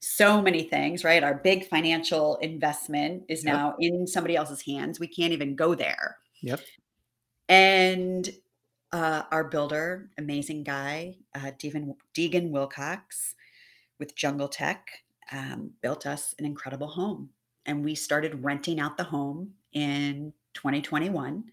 [0.00, 1.24] so many things, right?
[1.24, 3.54] Our big financial investment is yep.
[3.54, 5.00] now in somebody else's hands.
[5.00, 6.18] We can't even go there.
[6.42, 6.60] Yep.
[7.48, 8.30] And
[8.92, 13.34] uh, our builder, amazing guy, uh, Deegan, Deegan Wilcox
[13.98, 14.88] with Jungle Tech,
[15.32, 17.30] um, built us an incredible home.
[17.66, 21.44] And we started renting out the home in 2021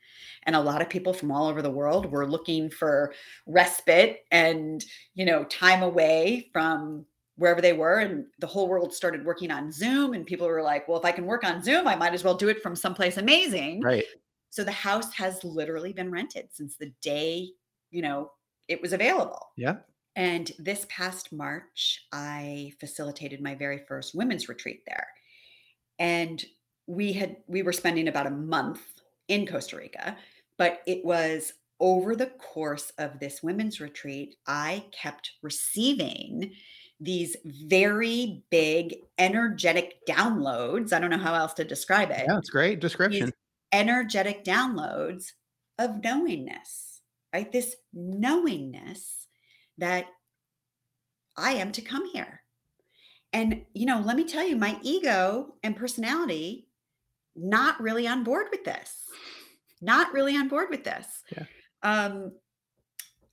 [0.44, 3.14] and a lot of people from all over the world were looking for
[3.46, 7.06] respite and you know time away from
[7.36, 8.00] wherever they were.
[8.00, 10.14] And the whole world started working on zoom.
[10.14, 12.36] And people were like well if i can work on zoom i might as well
[12.36, 13.82] do it from someplace amazing.
[13.82, 14.06] Right
[14.54, 17.50] so the house has literally been rented since the day
[17.92, 18.32] you know
[18.68, 19.78] it was available yeah
[20.16, 25.08] and this past march i facilitated my very first women's retreat there
[26.00, 26.46] and
[26.88, 28.82] we had we were spending about a month
[29.28, 30.18] in Costa Rica,
[30.58, 36.52] but it was over the course of this women's retreat, I kept receiving
[37.00, 40.94] these very big energetic downloads.
[40.94, 42.24] I don't know how else to describe it.
[42.28, 43.26] Yeah, it's great description.
[43.26, 43.34] These
[43.74, 45.32] energetic downloads
[45.80, 47.02] of knowingness,
[47.34, 47.52] right?
[47.52, 49.28] This knowingness
[49.80, 50.06] that
[51.36, 52.42] I am to come here.
[53.34, 56.68] And, you know, let me tell you, my ego and personality
[57.36, 59.06] not really on board with this.
[59.82, 61.08] Not really on board with this.
[61.36, 61.46] Yeah.
[61.82, 62.32] Um,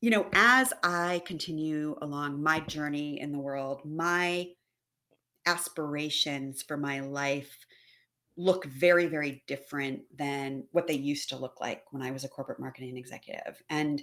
[0.00, 4.48] you know, as I continue along my journey in the world, my
[5.46, 7.54] aspirations for my life
[8.40, 12.28] look very, very different than what they used to look like when I was a
[12.28, 13.62] corporate marketing executive.
[13.68, 14.02] And,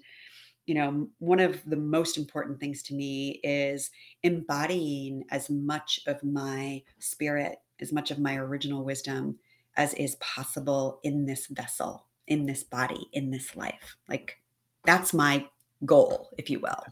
[0.68, 3.90] you know, one of the most important things to me is
[4.22, 9.40] embodying as much of my spirit, as much of my original wisdom
[9.76, 13.96] as is possible in this vessel, in this body, in this life.
[14.08, 14.40] Like
[14.86, 15.48] that's my
[15.86, 16.84] goal, if you will.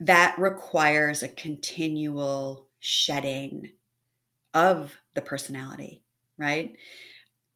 [0.00, 3.72] That requires a continual shedding
[4.54, 6.01] of the personality,
[6.42, 6.76] right?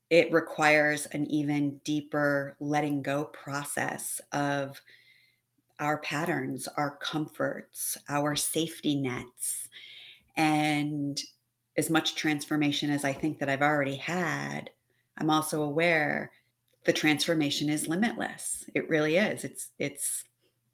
[0.09, 4.81] It requires an even deeper letting go process of
[5.81, 9.69] our patterns, our comforts, our safety nets,
[10.37, 11.21] and
[11.77, 14.71] as much transformation as I think that I've already had,
[15.19, 16.31] I'm also aware
[16.85, 18.65] the transformation is limitless.
[18.75, 19.45] It really is.
[19.45, 20.25] It's it's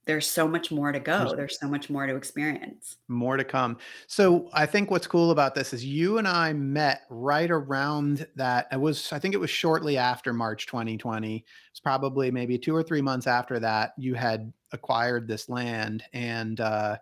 [0.04, 1.34] there's so much more to go.
[1.36, 2.96] There's so much more to experience.
[3.08, 3.78] More to come.
[4.08, 8.66] So I think what's cool about this is you and I met right around that.
[8.72, 11.44] It was, I think it was shortly after March 2020.
[11.70, 13.92] It's probably maybe two or three months after that.
[13.96, 16.96] You had acquired this land and uh,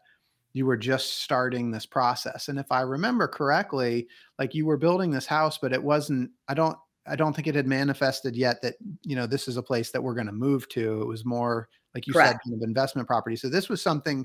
[0.53, 5.11] you were just starting this process and if i remember correctly like you were building
[5.11, 6.77] this house but it wasn't i don't
[7.07, 10.03] i don't think it had manifested yet that you know this is a place that
[10.03, 12.30] we're going to move to it was more like you Correct.
[12.45, 14.24] said kind of investment property so this was something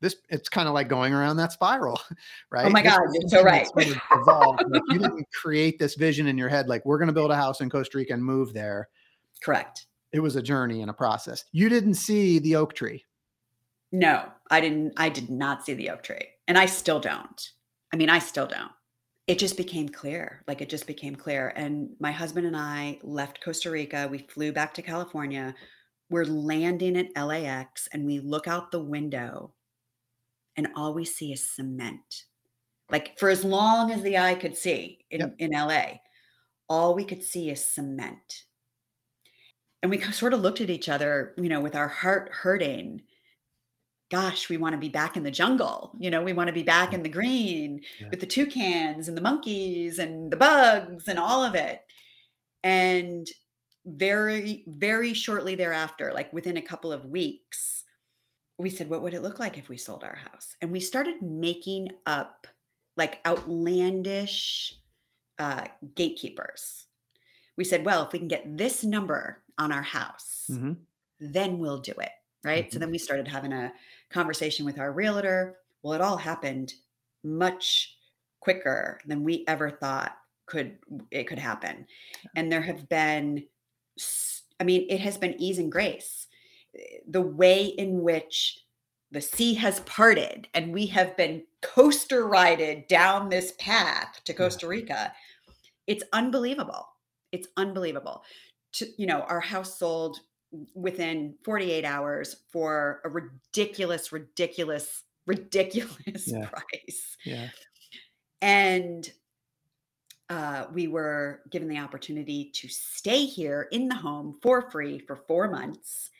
[0.00, 2.16] this it's kind of like going around that spiral oh
[2.50, 4.62] right oh my god you're so right sort of evolved.
[4.68, 7.36] like you didn't create this vision in your head like we're going to build a
[7.36, 8.88] house in costa rica and move there
[9.42, 13.04] correct it was a journey and a process you didn't see the oak tree
[13.92, 14.94] no, I didn't.
[14.96, 16.28] I did not see the oak tree.
[16.48, 17.50] And I still don't.
[17.92, 18.72] I mean, I still don't.
[19.26, 20.42] It just became clear.
[20.46, 21.52] Like it just became clear.
[21.56, 24.08] And my husband and I left Costa Rica.
[24.10, 25.54] We flew back to California.
[26.10, 29.52] We're landing at LAX and we look out the window
[30.56, 32.24] and all we see is cement.
[32.90, 35.34] Like for as long as the eye could see in, yep.
[35.38, 35.98] in LA,
[36.68, 38.44] all we could see is cement.
[39.82, 43.02] And we sort of looked at each other, you know, with our heart hurting
[44.10, 45.92] gosh, we want to be back in the jungle.
[45.98, 48.08] You know, we want to be back in the green yeah.
[48.10, 51.80] with the toucans and the monkeys and the bugs and all of it.
[52.62, 53.26] And
[53.86, 57.84] very, very shortly thereafter, like within a couple of weeks,
[58.58, 60.56] we said, what would it look like if we sold our house?
[60.60, 62.46] And we started making up
[62.96, 64.74] like outlandish
[65.38, 65.64] uh,
[65.94, 66.86] gatekeepers.
[67.56, 70.72] We said, well, if we can get this number on our house, mm-hmm.
[71.20, 72.10] then we'll do it.
[72.44, 72.64] Right.
[72.64, 72.72] Mm-hmm.
[72.72, 73.72] So then we started having a
[74.10, 75.58] conversation with our realtor.
[75.82, 76.74] Well, it all happened
[77.24, 77.96] much
[78.40, 80.16] quicker than we ever thought
[80.46, 80.78] could
[81.10, 81.86] it could happen.
[82.36, 83.44] And there have been
[84.60, 86.26] I mean, it has been ease and grace.
[86.76, 88.58] Eh, the way in which
[89.10, 94.66] the sea has parted and we have been coaster rided down this path to Costa
[94.66, 95.12] Rica.
[95.86, 96.86] It's unbelievable.
[97.32, 98.24] It's unbelievable.
[98.74, 100.20] To, you know, our house sold
[100.74, 106.46] within 48 hours for a ridiculous, ridiculous, ridiculous yeah.
[106.46, 107.16] price.
[107.24, 107.48] Yeah.
[108.42, 109.10] And
[110.28, 115.16] uh, we were given the opportunity to stay here in the home for free for
[115.16, 116.10] four months.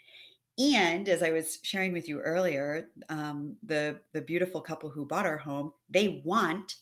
[0.59, 5.27] And as I was sharing with you earlier, um, the the beautiful couple who bought
[5.27, 6.77] our home, they want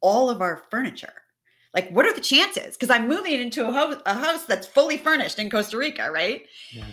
[0.00, 1.12] all of our furniture.
[1.74, 2.76] Like, what are the chances?
[2.76, 6.42] Because I'm moving into a, ho- a house that's fully furnished in Costa Rica, right?
[6.70, 6.84] Yeah.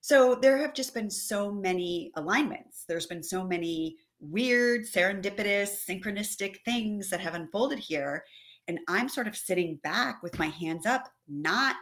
[0.00, 2.84] So there have just been so many alignments.
[2.84, 8.24] There's been so many weird, serendipitous, synchronistic things that have unfolded here.
[8.68, 11.76] And I'm sort of sitting back with my hands up, not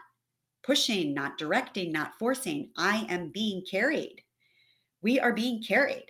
[0.62, 2.70] pushing, not directing, not forcing.
[2.76, 4.22] I am being carried.
[5.02, 6.06] We are being carried.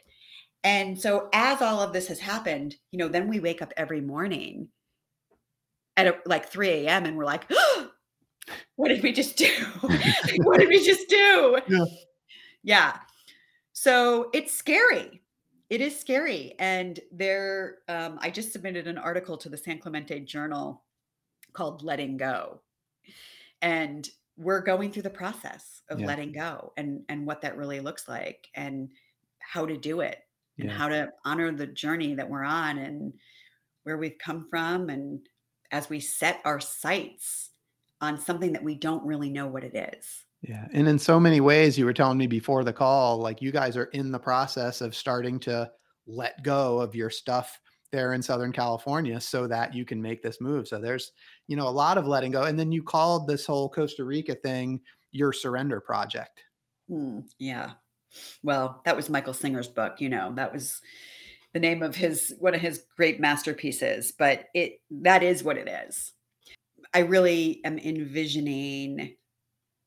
[0.62, 4.00] And so as all of this has happened, you know, then we wake up every
[4.00, 4.68] morning
[5.96, 7.06] at a, like 3 a.m.
[7.06, 7.90] and we're like, oh,
[8.76, 9.50] what did we just do?
[10.42, 11.58] what did we just do?
[11.68, 11.84] Yeah.
[12.62, 12.96] yeah.
[13.72, 15.19] So it's scary.
[15.70, 16.54] It is scary.
[16.58, 20.84] And there, um, I just submitted an article to the San Clemente Journal
[21.52, 22.62] called Letting Go.
[23.62, 26.06] And we're going through the process of Yeah.
[26.06, 28.90] letting go and and what that really looks like and
[29.40, 30.24] how to do it
[30.60, 30.72] and Yeah.
[30.72, 33.18] how to honor the journey that we're on and
[33.84, 35.28] where we've come from and
[35.72, 37.50] as we set our sights
[38.00, 40.26] on something that we don't really know what it is.
[40.42, 40.66] Yeah.
[40.72, 43.76] And in so many ways, you were telling me before the call, like you guys
[43.76, 45.70] are in the process of starting to
[46.06, 47.60] let go of your stuff
[47.92, 50.66] there in Southern California so that you can make this move.
[50.66, 51.12] So there's,
[51.46, 52.44] you know, a lot of letting go.
[52.44, 54.80] And then you called this whole Costa Rica thing
[55.12, 56.40] your surrender project.
[56.88, 57.72] Hmm, yeah.
[58.42, 60.32] Well, that was Michael Singer's book, you know.
[60.34, 60.80] That was
[61.52, 65.68] the name of his one of his great masterpieces, but it that is what it
[65.68, 66.12] is.
[66.92, 69.16] I really am envisioning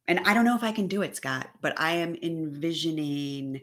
[0.07, 3.61] and I don't know if I can do it, Scott, but I am envisioning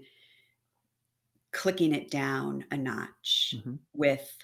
[1.52, 3.78] clicking it down a notch Mhm.
[3.92, 4.38] with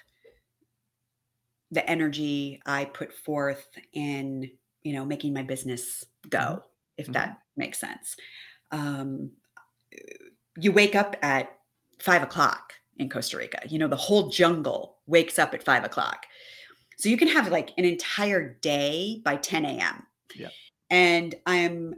[1.70, 4.50] the energy I put forth in,
[4.82, 6.62] you know, making my business go, Mhm.
[6.96, 8.16] if that makes sense.
[8.70, 9.32] Um,
[10.58, 11.58] you wake up at
[12.00, 13.60] five o'clock in Costa Rica.
[13.68, 16.26] You know, the whole jungle wakes up at five o'clock.
[16.98, 20.06] So you can have like an entire day by 10 a.m.
[20.34, 20.48] Yeah.
[20.90, 21.94] And I'm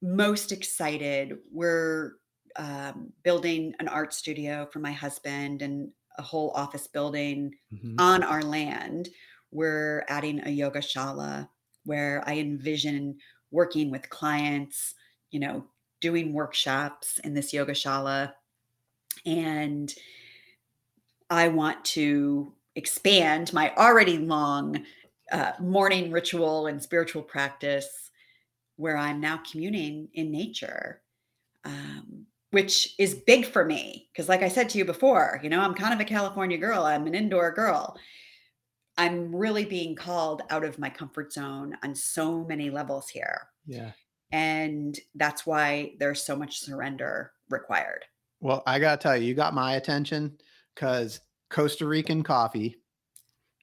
[0.00, 1.38] most excited.
[1.50, 2.12] We're
[2.56, 7.94] um, building an art studio for my husband and a whole office building Mhm.
[7.98, 9.08] on our land.
[9.50, 11.48] We're adding a yoga shala
[11.84, 13.18] where I envision
[13.50, 14.94] working with clients,
[15.30, 15.66] you know,
[16.00, 18.34] doing workshops in this yoga shala.
[19.24, 19.94] And
[21.30, 24.84] I want to expand my already long
[25.30, 28.10] uh, morning ritual and spiritual practice
[28.76, 31.02] where I'm now communing in nature,
[31.64, 34.08] um, which is big for me.
[34.12, 36.84] Because, like I said to you before, you know, I'm kind of a California girl,
[36.84, 37.96] I'm an indoor girl.
[38.98, 43.48] I'm really being called out of my comfort zone on so many levels here.
[43.66, 43.92] Yeah.
[44.32, 48.04] And that's why there's so much surrender required.
[48.40, 50.36] Well, I got to tell you, you got my attention
[50.74, 52.76] because Costa Rican coffee,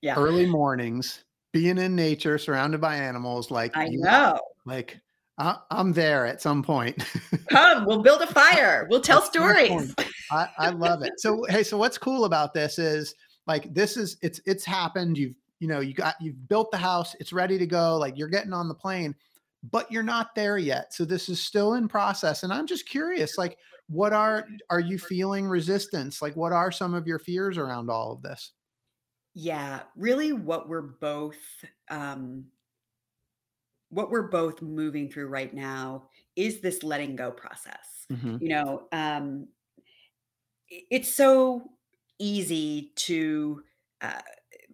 [0.02, 0.16] Yeah.
[0.16, 4.40] early mornings, being in nature, surrounded by animals, like I you- know.
[4.66, 5.00] Like
[5.38, 7.04] I, I'm there at some point.
[7.50, 8.88] Come, we'll build a fire.
[8.90, 9.96] We'll tell That's stories.
[10.32, 11.14] I, I love it.
[11.18, 13.16] So hey, so what's cool about this is
[13.48, 15.18] like this is it's it's happened.
[15.18, 17.16] You've you know you got you've built the house.
[17.20, 17.98] It's ready to go.
[17.98, 19.16] Like you're getting on the plane,
[19.72, 20.94] but you're not there yet.
[20.94, 22.44] So this is still in process.
[22.44, 23.58] And I'm just curious, like
[23.88, 26.22] what are are you feeling resistance?
[26.22, 28.52] Like what are some of your fears around all of this?
[29.34, 31.38] Yeah, really what we're both
[31.90, 32.46] um
[33.90, 38.06] what we're both moving through right now is this letting go process.
[38.12, 38.42] Mhm.
[38.42, 39.48] You know, um
[40.70, 41.64] it's so
[42.20, 43.64] easy to
[44.02, 44.22] uh,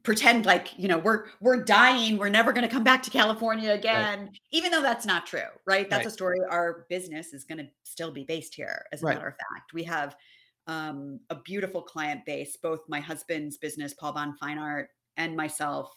[0.03, 3.71] pretend like you know we're we're dying we're never going to come back to california
[3.71, 6.07] again even though that's not true right that's Right.
[6.07, 9.15] a story our business is going to still be based here as a Right.
[9.15, 10.15] matter of fact we have
[10.67, 15.91] um, a beautiful client base both my husband's business paul bond fine art and myself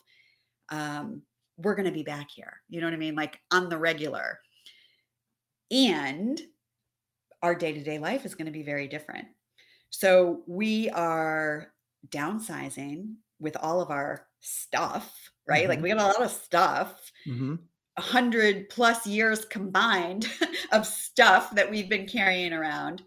[0.71, 1.23] um,
[1.59, 4.38] we're going to be back here you know what i mean like on the regular
[5.70, 6.40] and
[7.42, 9.28] our day-to-day life is going to be very different
[9.90, 11.72] so we are
[12.09, 15.68] downsizing with all of our stuff, right?
[15.68, 15.82] Like Mhm.
[15.82, 17.66] we got a lot of stuff, Mhm.
[17.96, 20.26] a hundred plus years combined
[20.72, 23.02] of stuff that we've been carrying around.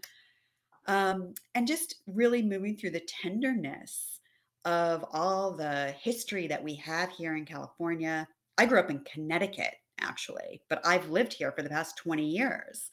[0.86, 4.20] Um, and just really moving through the tenderness
[4.64, 8.28] of all the history that we have here in California.
[8.62, 12.92] I grew up in Connecticut, actually, but I've lived here for the past 20 years.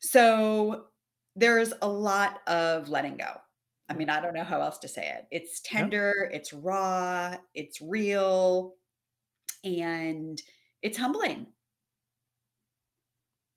[0.00, 0.88] So
[1.34, 3.32] there's a lot of letting go.
[3.88, 5.26] I mean, I don't know how else to say it.
[5.30, 8.74] It's tender, it's raw, it's real.
[9.64, 10.38] and
[10.82, 11.46] it's humbling.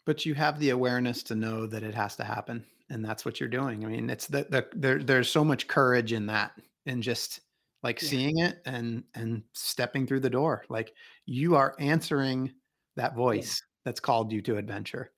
[0.05, 3.41] But you have the awareness to know that it has to happen, and that's what
[3.41, 3.83] you're doing.
[3.83, 5.03] I mean, it's the, the there.
[5.03, 6.53] There's so much courage in that,
[6.85, 7.41] and just
[7.83, 8.09] like Yeah.
[8.09, 10.65] seeing it and and stepping through the door.
[10.69, 10.93] Like
[11.25, 12.53] you are answering
[12.95, 13.17] that Yeah.
[13.17, 15.11] voice that's called you to adventure.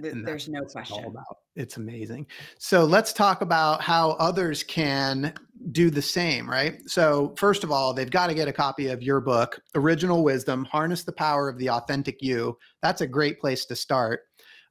[0.00, 1.04] Th- There's no it's question.
[1.04, 1.38] about.
[1.56, 2.26] It's amazing.
[2.58, 5.34] So let's talk about how others can
[5.72, 6.80] do the same, right?
[6.88, 10.64] So first of all, they've got to get a copy of your book, Original Wisdom:
[10.66, 12.56] Harness the Power of the Authentic You.
[12.80, 14.22] That's a great place to start.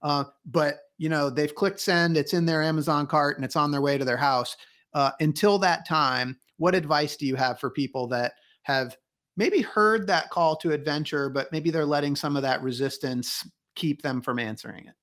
[0.01, 2.15] Uh, but you know, they've clicked send.
[2.17, 4.55] It's in their Amazon cart and it's on their way to their house.
[4.93, 8.33] Uh, until that time, what advice do you have for people that
[8.63, 8.97] have
[9.35, 14.01] maybe heard that call to adventure, but maybe they're letting some of that resistance keep
[14.01, 14.95] them from answering it?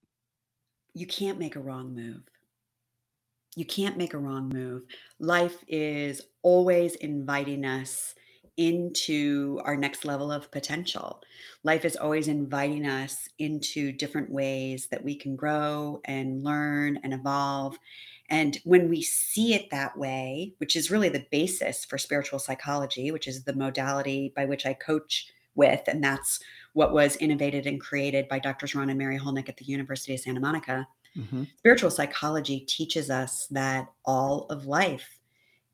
[0.94, 2.22] You can't make a wrong move.
[3.56, 4.82] You can't make a wrong move.
[5.20, 8.14] Life is always inviting us
[8.56, 11.20] into our next level of potential.
[11.62, 17.12] Life is always inviting us into different ways that we can grow and learn and
[17.12, 17.78] evolve.
[18.30, 23.10] And when we see it that way, which is really the basis for spiritual psychology,
[23.10, 26.40] which is the modality by which I coach with, and that's
[26.72, 28.74] what was innovated and created by Drs.
[28.74, 30.88] Ron and Mary Hulnick at the University of Santa Monica.
[31.16, 31.48] Mhm.
[31.58, 35.20] Spiritual psychology teaches us that all of life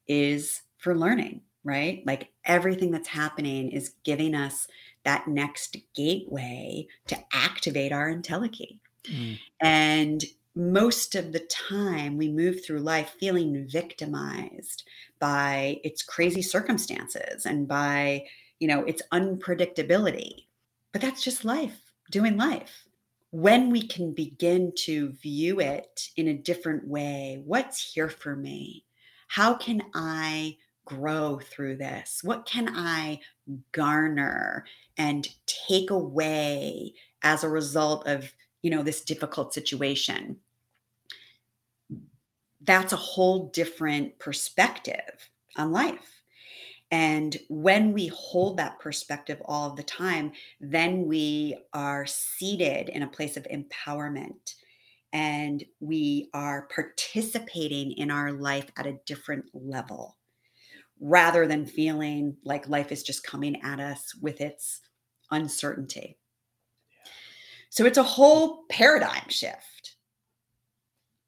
[0.07, 2.03] is for learning, right?
[2.07, 4.67] Like everything that's happening is giving us
[5.05, 8.81] that next gateway to activate our entelechy.
[9.05, 9.39] Mm.
[9.61, 10.25] And
[10.55, 14.85] most of the time, we move through life feeling victimized
[15.19, 18.25] by its crazy circumstances and by,
[18.59, 20.47] you know, its unpredictability.
[20.93, 21.81] But that's just life,
[22.11, 22.85] doing life.
[23.31, 28.85] When we can begin to view it in a different way, what's here for me?
[29.29, 32.23] How can I grow through this?
[32.25, 33.21] What can I
[33.71, 34.65] garner
[34.99, 38.33] and take away as a result of
[38.63, 40.39] you know this difficult situation.
[42.63, 46.23] That's a whole different perspective on life.
[46.91, 53.03] And when we hold that perspective all of the time then we are seated in
[53.03, 54.55] a place of empowerment.
[55.13, 60.17] And we are participating in our life at a different level
[61.01, 64.81] rather than feeling like life is just coming at us with its
[65.31, 66.20] uncertainty
[67.71, 69.97] so it's a whole paradigm shift.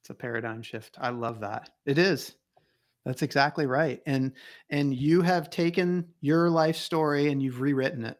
[0.01, 0.97] It's a paradigm shift.
[0.99, 1.69] I love that.
[1.85, 2.35] It is.
[3.05, 4.01] That's exactly right.
[4.05, 4.33] And
[4.69, 8.17] and you have taken your life story and you've rewritten it.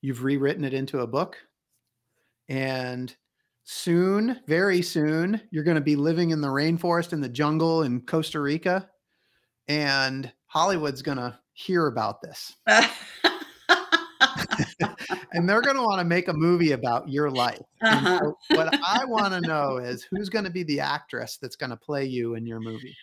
[0.00, 1.36] You've rewritten it into a book.
[2.48, 3.14] And
[3.64, 8.00] soon, very soon, you're going to be living in the rainforest in the jungle in
[8.00, 8.88] Costa Rica
[9.68, 12.56] and Hollywood's going to hear about this.
[15.32, 17.62] and they're going to want to make a movie about your life.
[17.82, 18.18] Uh-huh.
[18.18, 21.70] so what I want to know is who's going to be the actress that's going
[21.70, 22.96] to play you in your movie?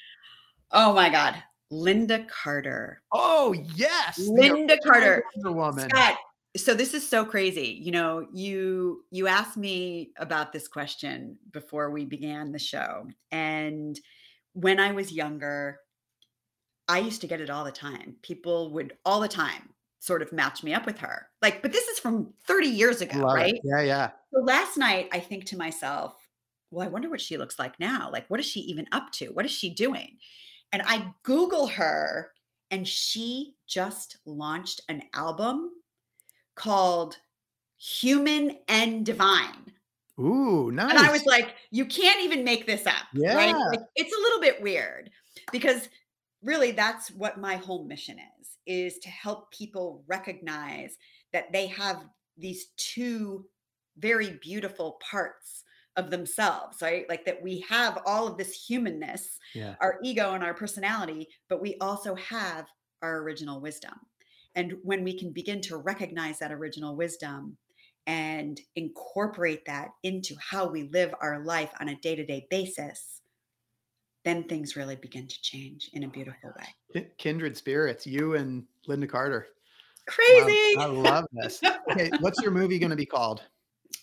[0.71, 1.35] oh my God.
[1.71, 3.01] Lynda Carter.
[3.13, 4.19] Oh, yes.
[4.19, 5.23] Lynda Carter.
[5.35, 5.89] Wonder Woman.
[5.89, 6.17] Scott,
[6.57, 7.79] so this is so crazy.
[7.81, 13.07] You know, you you asked me about this question before we began the show.
[13.31, 13.99] And
[14.53, 15.79] when I was younger,
[16.87, 18.15] I used to get it all the time.
[18.23, 19.69] People would all the time
[19.99, 21.27] sort of match me up with her.
[21.41, 23.41] Like, but this is from 30 years ago, Love it.
[23.41, 23.61] right?
[23.63, 24.09] Yeah, yeah.
[24.33, 26.15] So last night, I think to myself,
[26.71, 28.09] well, I wonder what she looks like now.
[28.11, 29.27] Like, what is she even up to?
[29.27, 30.17] What is she doing?
[30.71, 32.31] And I Google her,
[32.71, 35.71] and she just launched an album
[36.55, 37.17] called
[37.77, 39.73] Human and Divine.
[40.19, 40.91] Ooh, nice.
[40.91, 42.93] And I was like, you can't even make this up.
[43.15, 43.49] Right?
[43.49, 43.57] Yeah.
[43.57, 45.09] Like, it's a little bit weird
[45.51, 45.89] because
[46.43, 50.95] really that's what my whole mission is, is to help people recognize
[51.33, 52.05] that they have
[52.37, 53.45] these two
[53.97, 55.63] very beautiful parts
[55.97, 57.07] of themselves, right?
[57.09, 59.75] Like that we have all of this humanness, yeah.
[59.81, 62.65] our ego and our personality, but we also have
[63.01, 63.93] our original wisdom.
[64.55, 67.57] And when we can begin to recognize that original wisdom
[68.07, 73.18] and incorporate that into how we live our life on a day to day basis,
[74.25, 77.07] then things really begin to change in a beautiful way.
[77.17, 79.47] Kindred spirits, you and Lynda Carter.
[80.07, 80.77] Love- Crazy.
[80.77, 81.61] I love this.
[81.91, 83.41] Okay, what's your movie going to be called?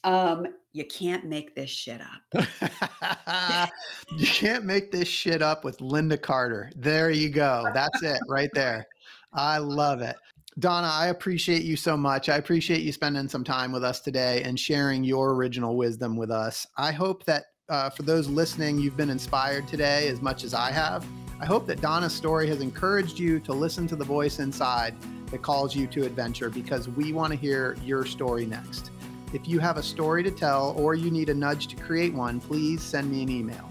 [0.05, 3.69] um, you can't make this shit up.
[4.19, 6.71] you can't make this shit up with Lynda Carter.
[6.77, 7.64] There you go.
[7.75, 8.87] That's it right there.
[9.33, 10.17] I love it.
[10.59, 12.29] Donna, I appreciate you so much.
[12.29, 16.31] I appreciate you spending some time with us today and sharing your original wisdom with
[16.31, 16.67] us.
[16.79, 20.71] I hope that uh, for those listening, you've been inspired today as much as I
[20.71, 21.05] have.
[21.41, 24.95] I hope that Donna's story has encouraged you to listen to the voice inside
[25.31, 28.91] that calls you to adventure because we want to hear your story next.
[29.33, 32.41] If you have a story to tell or you need a nudge to create one,
[32.41, 33.71] please send me an email.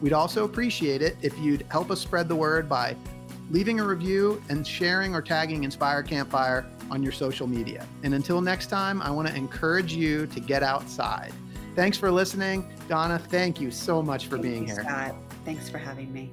[0.00, 2.96] We'd also appreciate it if you'd help us spread the word by
[3.50, 7.86] leaving a review and sharing or tagging Inspire Campfire on your social media.
[8.02, 11.32] And until next time, I want to encourage you to get outside.
[11.74, 12.72] Thanks for listening.
[12.88, 14.84] Donna, thank you so much for Thank being you, here.
[14.84, 15.14] Scott.
[15.44, 16.32] Thanks for having me.